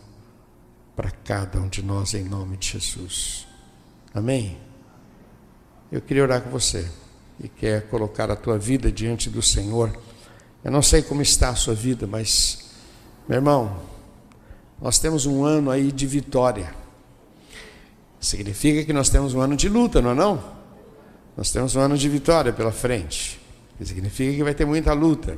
para 0.95 1.11
cada 1.11 1.59
um 1.59 1.67
de 1.67 1.83
nós 1.83 2.13
em 2.13 2.23
nome 2.23 2.55
de 2.55 2.69
Jesus. 2.69 3.45
Amém? 4.13 4.57
Eu 5.91 6.01
queria 6.01 6.23
orar 6.23 6.41
com 6.41 6.49
você 6.49 6.89
e 7.43 7.49
quer 7.49 7.87
colocar 7.89 8.31
a 8.31 8.35
tua 8.35 8.57
vida 8.57 8.89
diante 8.89 9.29
do 9.29 9.41
Senhor. 9.41 9.91
Eu 10.67 10.73
não 10.73 10.81
sei 10.81 11.01
como 11.01 11.21
está 11.21 11.47
a 11.47 11.55
sua 11.55 11.73
vida, 11.73 12.05
mas, 12.05 12.71
meu 13.25 13.37
irmão, 13.37 13.79
nós 14.81 14.99
temos 14.99 15.25
um 15.25 15.45
ano 15.45 15.71
aí 15.71 15.93
de 15.93 16.05
vitória. 16.05 16.75
Significa 18.19 18.83
que 18.83 18.91
nós 18.91 19.07
temos 19.07 19.33
um 19.33 19.39
ano 19.39 19.55
de 19.55 19.69
luta, 19.69 20.01
não 20.01 20.11
é 20.11 20.13
não? 20.13 20.43
Nós 21.37 21.51
temos 21.51 21.73
um 21.77 21.79
ano 21.79 21.97
de 21.97 22.09
vitória 22.09 22.51
pela 22.51 22.73
frente. 22.73 23.39
Significa 23.81 24.35
que 24.35 24.43
vai 24.43 24.53
ter 24.53 24.65
muita 24.65 24.91
luta. 24.91 25.37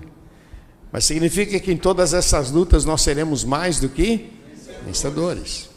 Mas 0.92 1.06
significa 1.06 1.60
que 1.60 1.72
em 1.72 1.78
todas 1.78 2.16
essas 2.16 2.50
lutas 2.50 2.84
nós 2.84 3.04
seremos 3.04 3.44
mais 3.44 3.80
do 3.80 3.88
que 3.88 4.32
vencedores. 4.84 5.70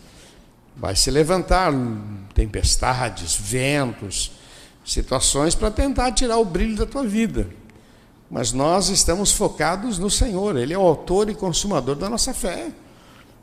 Vai 0.75 0.97
se 0.97 1.11
levantar 1.11 1.75
tempestades, 2.33 3.37
ventos, 3.37 4.33
situações 4.83 5.55
para 5.55 5.71
tentar 5.71 6.13
tirar 6.13 6.39
o 6.39 6.45
brilho 6.47 6.75
da 6.75 6.87
tua 6.87 7.05
vida. 7.07 7.61
Mas 8.33 8.51
nós 8.51 8.89
estamos 8.89 9.31
focados 9.31 9.99
no 9.99 10.09
Senhor, 10.09 10.57
Ele 10.57 10.73
é 10.73 10.79
o 10.79 10.81
autor 10.81 11.29
e 11.29 11.35
consumador 11.35 11.95
da 11.95 12.09
nossa 12.09 12.33
fé. 12.33 12.73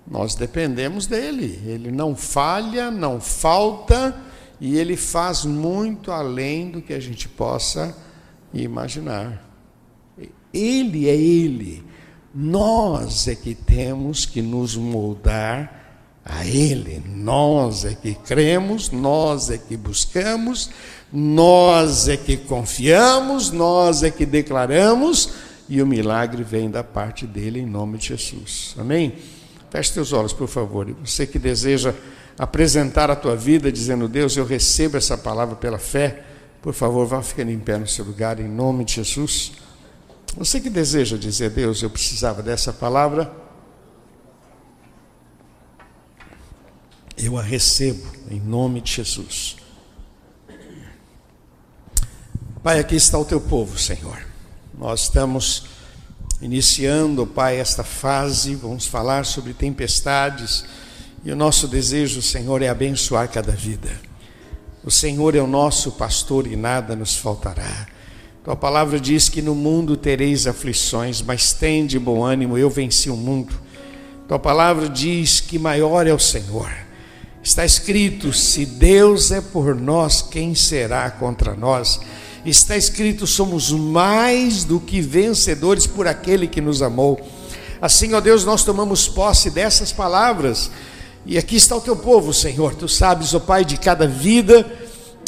Nós 0.10 0.34
dependemos 0.34 1.06
dele, 1.06 1.62
ele 1.67 1.91
não 1.91 2.15
falha, 2.15 2.89
não 2.89 3.21
falta 3.21 4.19
e 4.60 4.75
ele 4.75 4.97
faz 4.97 5.45
muito 5.45 6.12
além 6.12 6.71
do 6.71 6.82
que 6.82 6.93
a 6.93 6.99
gente 6.99 7.30
possa 7.30 7.95
imaginar. 8.52 9.47
Ele 10.52 11.08
é 11.08 11.15
ele. 11.15 11.86
Nós 12.34 13.28
é 13.28 13.36
que 13.36 13.54
temos 13.54 14.25
que 14.25 14.41
nos 14.41 14.75
moldar 14.75 15.80
a 16.30 16.45
Ele. 16.45 17.02
Nós 17.08 17.86
é 17.86 17.95
que 17.95 18.13
cremos, 18.13 18.91
nós 18.91 19.49
é 19.49 19.58
que 19.58 19.75
buscamos, 19.75 20.69
nós 21.12 22.08
é 22.08 22.15
que 22.15 22.38
confiamos, 22.38 23.52
nós 23.52 24.04
é 24.04 24.12
que 24.12 24.26
declaramos, 24.26 25.32
e 25.67 25.82
o 25.82 25.88
milagre 25.88 26.43
vem 26.43 26.69
da 26.69 26.84
parte 26.84 27.26
dele 27.26 27.60
em 27.60 27.65
nome 27.65 27.98
de 27.98 28.08
Jesus. 28.08 28.76
Amém? 28.78 29.15
Feche 29.69 29.93
teus 29.93 30.13
olhos, 30.13 30.34
por 30.34 30.48
favor. 30.48 30.89
E 30.89 30.93
você 30.93 31.28
que 31.28 31.38
deseja 31.38 31.93
apresentar 32.38 33.12
a 33.12 33.15
tua 33.15 33.36
vida 33.36 33.72
dizendo, 33.72 34.08
Deus, 34.08 34.36
eu 34.38 34.45
recebo 34.45 34.98
essa 34.98 35.17
palavra 35.17 35.56
pela 35.56 35.78
fé, 35.78 36.24
por 36.62 36.74
favor, 36.74 37.06
vá 37.06 37.22
ficando 37.22 37.52
em 37.52 37.60
pé 37.60 37.78
no 37.78 37.88
seu 37.88 38.06
lugar, 38.06 38.39
em 38.39 38.48
nome 38.48 38.84
de 38.84 38.95
Jesus. 38.95 39.54
Você 40.38 40.60
que 40.60 40.69
deseja 40.69 41.17
dizer, 41.17 41.50
Deus, 41.50 41.82
eu 41.82 41.89
precisava 41.89 42.41
dessa 42.41 42.72
palavra, 42.72 43.32
eu 47.17 47.38
a 47.38 47.41
recebo 47.41 48.08
em 48.32 48.39
nome 48.39 48.82
de 48.82 48.93
Jesus. 48.93 49.59
Pai, 52.62 52.78
aqui 52.78 52.98
está 52.98 53.17
o 53.17 53.24
teu 53.24 53.39
povo, 53.39 53.80
Senhor. 53.80 54.17
Nós 54.78 55.04
estamos 55.04 55.63
iniciando, 56.41 57.26
Pai, 57.26 57.58
esta 57.58 57.86
fase, 57.86 58.54
vamos 58.54 58.86
falar 58.86 59.26
sobre 59.26 59.54
tempestades, 59.54 60.65
e 61.24 61.32
o 61.32 61.38
nosso 61.38 61.69
desejo, 61.69 62.22
Senhor, 62.22 62.62
é 62.62 62.67
abençoar 62.67 63.30
cada 63.30 63.54
vida. 63.54 63.89
O 64.84 64.91
Senhor 64.91 65.38
é 65.38 65.39
o 65.39 65.48
nosso 65.48 65.93
pastor 65.93 66.48
e 66.48 66.58
nada 66.58 66.98
nos 66.98 67.15
faltará. 67.15 67.88
Tua 68.43 68.58
palavra 68.58 69.00
diz 69.00 69.30
que 69.30 69.41
no 69.41 69.56
mundo 69.56 69.95
tereis 69.95 70.45
aflições, 70.45 71.22
mas 71.22 71.54
tende 71.54 71.98
bom 71.98 72.26
ânimo, 72.26 72.58
eu 72.58 72.69
venci 72.69 73.10
o 73.10 73.15
mundo. 73.15 73.56
Tua 74.28 74.38
palavra 74.38 74.89
diz 74.89 75.39
que 75.39 75.58
maior 75.58 76.06
é 76.06 76.13
o 76.13 76.19
Senhor. 76.19 76.69
Está 77.41 77.63
escrito: 77.63 78.34
se 78.34 78.65
Deus 78.65 79.32
é 79.32 79.39
por 79.39 79.74
nós, 79.74 80.22
quem 80.22 80.54
será 80.54 81.10
contra 81.10 81.54
nós? 81.56 82.02
Está 82.45 82.78
escrito: 82.78 83.28
somos 83.28 83.71
mais 83.71 84.63
do 84.63 84.80
que 84.80 85.02
vencedores 85.02 85.86
por 85.86 86.08
aquele 86.08 86.47
que 86.47 86.62
nos 86.62 86.82
amou. 86.82 87.19
Assim, 87.82 88.13
ó 88.13 88.19
Deus, 88.19 88.45
nós 88.45 88.63
tomamos 88.63 89.08
posse 89.08 89.49
dessas 89.49 89.91
palavras. 89.91 90.69
E 91.25 91.38
aqui 91.38 91.56
está 91.56 91.75
o 91.75 91.82
teu 91.82 91.95
povo, 91.95 92.34
Senhor. 92.34 92.75
Tu 92.75 92.88
sabes, 92.88 93.34
ó 93.34 93.39
Pai, 93.39 93.63
de 93.63 93.78
cada 93.78 94.08
vida, 94.08 94.65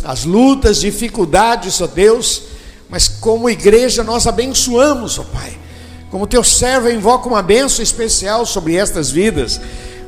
as 0.03 0.23
lutas, 0.23 0.81
dificuldades, 0.81 1.81
ó 1.81 1.87
Deus. 1.87 2.43
Mas 2.89 3.07
como 3.07 3.49
igreja 3.49 4.03
nós 4.03 4.27
abençoamos, 4.27 5.19
ó 5.19 5.23
Pai. 5.23 5.57
Como 6.09 6.27
teu 6.27 6.43
servo 6.43 6.89
invoca 6.89 7.29
uma 7.29 7.41
bênção 7.41 7.81
especial 7.81 8.45
sobre 8.45 8.75
estas 8.75 9.09
vidas, 9.09 9.61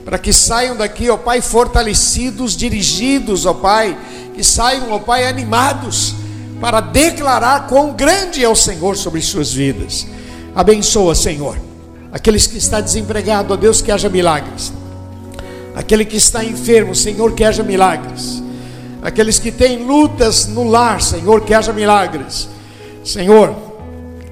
para 0.03 0.17
que 0.17 0.33
saiam 0.33 0.75
daqui, 0.75 1.09
ó 1.09 1.15
Pai, 1.15 1.39
fortalecidos, 1.39 2.57
dirigidos, 2.57 3.45
ó 3.45 3.53
Pai, 3.53 3.97
que 4.35 4.43
saiam, 4.43 4.91
ó 4.91 4.99
Pai, 4.99 5.25
animados 5.25 6.22
para 6.59 6.79
declarar 6.79 7.67
quão 7.67 7.93
grande 7.93 8.43
é 8.43 8.49
o 8.49 8.55
Senhor 8.55 8.95
sobre 8.95 9.21
suas 9.21 9.53
vidas. 9.53 10.07
Abençoa, 10.55 11.15
Senhor, 11.15 11.57
aqueles 12.11 12.47
que 12.47 12.57
estão 12.57 12.81
desempregados, 12.81 13.51
ó 13.51 13.55
Deus, 13.55 13.81
que 13.81 13.91
haja 13.91 14.09
milagres. 14.09 14.71
Aquele 15.75 16.05
que 16.05 16.17
está 16.17 16.43
enfermo, 16.43 16.93
Senhor, 16.93 17.33
que 17.33 17.43
haja 17.43 17.63
milagres. 17.63 18.41
Aqueles 19.01 19.39
que 19.39 19.51
têm 19.51 19.83
lutas 19.83 20.45
no 20.45 20.63
lar, 20.63 21.01
Senhor, 21.01 21.41
que 21.41 21.53
haja 21.53 21.73
milagres. 21.73 22.47
Senhor, 23.03 23.55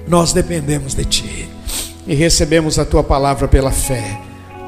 nós 0.06 0.32
dependemos 0.32 0.94
de 0.94 1.04
Ti 1.04 1.48
e 2.06 2.14
recebemos 2.14 2.78
a 2.78 2.84
Tua 2.84 3.02
palavra 3.02 3.46
pela 3.48 3.70
fé 3.70 4.18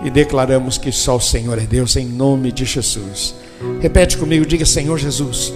e 0.04 0.10
declaramos 0.10 0.76
que 0.76 0.92
só 0.92 1.16
o 1.16 1.20
Senhor 1.20 1.58
é 1.58 1.62
Deus 1.62 1.96
em 1.96 2.06
nome 2.06 2.52
de 2.52 2.64
Jesus. 2.64 3.34
Repete 3.80 4.18
comigo, 4.18 4.44
diga 4.44 4.66
Senhor 4.66 4.98
Jesus, 4.98 5.52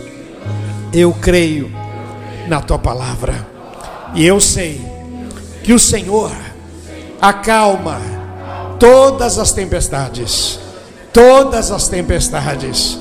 eu 0.92 1.12
creio 1.12 1.70
na 2.48 2.60
tua 2.60 2.78
palavra. 2.78 3.46
E 4.14 4.26
eu 4.26 4.40
sei 4.40 4.80
que 5.62 5.72
o 5.72 5.78
Senhor 5.78 6.32
acalma 7.20 8.00
todas 8.78 9.38
as 9.38 9.52
tempestades. 9.52 10.58
Todas 11.12 11.70
as 11.70 11.88
tempestades. 11.88 12.98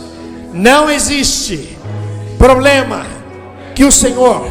Não 0.53 0.89
existe 0.89 1.77
problema 2.37 3.05
que 3.73 3.83
o 3.83 3.91
Senhor 3.91 4.47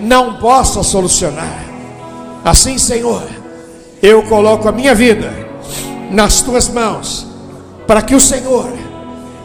não 0.00 0.38
possa 0.38 0.82
solucionar. 0.82 1.64
Assim, 2.44 2.78
Senhor, 2.78 3.22
eu 4.02 4.22
coloco 4.22 4.68
a 4.68 4.72
minha 4.72 4.94
vida 4.94 5.30
nas 6.10 6.40
tuas 6.40 6.68
mãos, 6.68 7.26
para 7.86 8.02
que 8.02 8.14
o 8.14 8.20
Senhor 8.20 8.72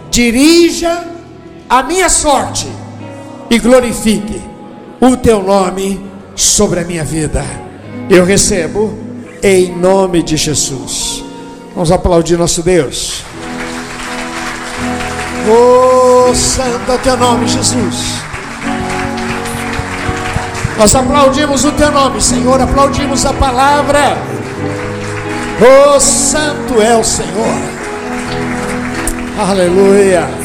dirija 0.09 1.05
a 1.69 1.83
minha 1.83 2.09
sorte 2.09 2.67
e 3.49 3.59
glorifique 3.59 4.54
o 4.99 5.17
teu 5.17 5.41
nome 5.41 6.05
sobre 6.35 6.79
a 6.79 6.83
minha 6.83 7.03
vida. 7.03 7.43
Eu 8.09 8.25
recebo 8.25 8.97
em 9.41 9.71
nome 9.75 10.23
de 10.23 10.37
Jesus. 10.37 11.23
Vamos 11.73 11.91
aplaudir 11.91 12.37
nosso 12.37 12.63
Deus. 12.63 13.23
Oh, 15.47 16.33
santo 16.33 16.91
é 16.91 16.97
teu 16.97 17.17
nome, 17.17 17.47
Jesus. 17.47 18.15
Nós 20.77 20.93
aplaudimos 20.93 21.63
o 21.63 21.71
teu 21.71 21.91
nome, 21.91 22.21
Senhor, 22.21 22.59
aplaudimos 22.59 23.25
a 23.25 23.33
palavra. 23.33 24.17
Oh, 25.61 25.99
santo 25.99 26.81
é 26.81 26.95
o 26.97 27.03
Senhor. 27.03 27.61
Aleluia. 29.37 30.44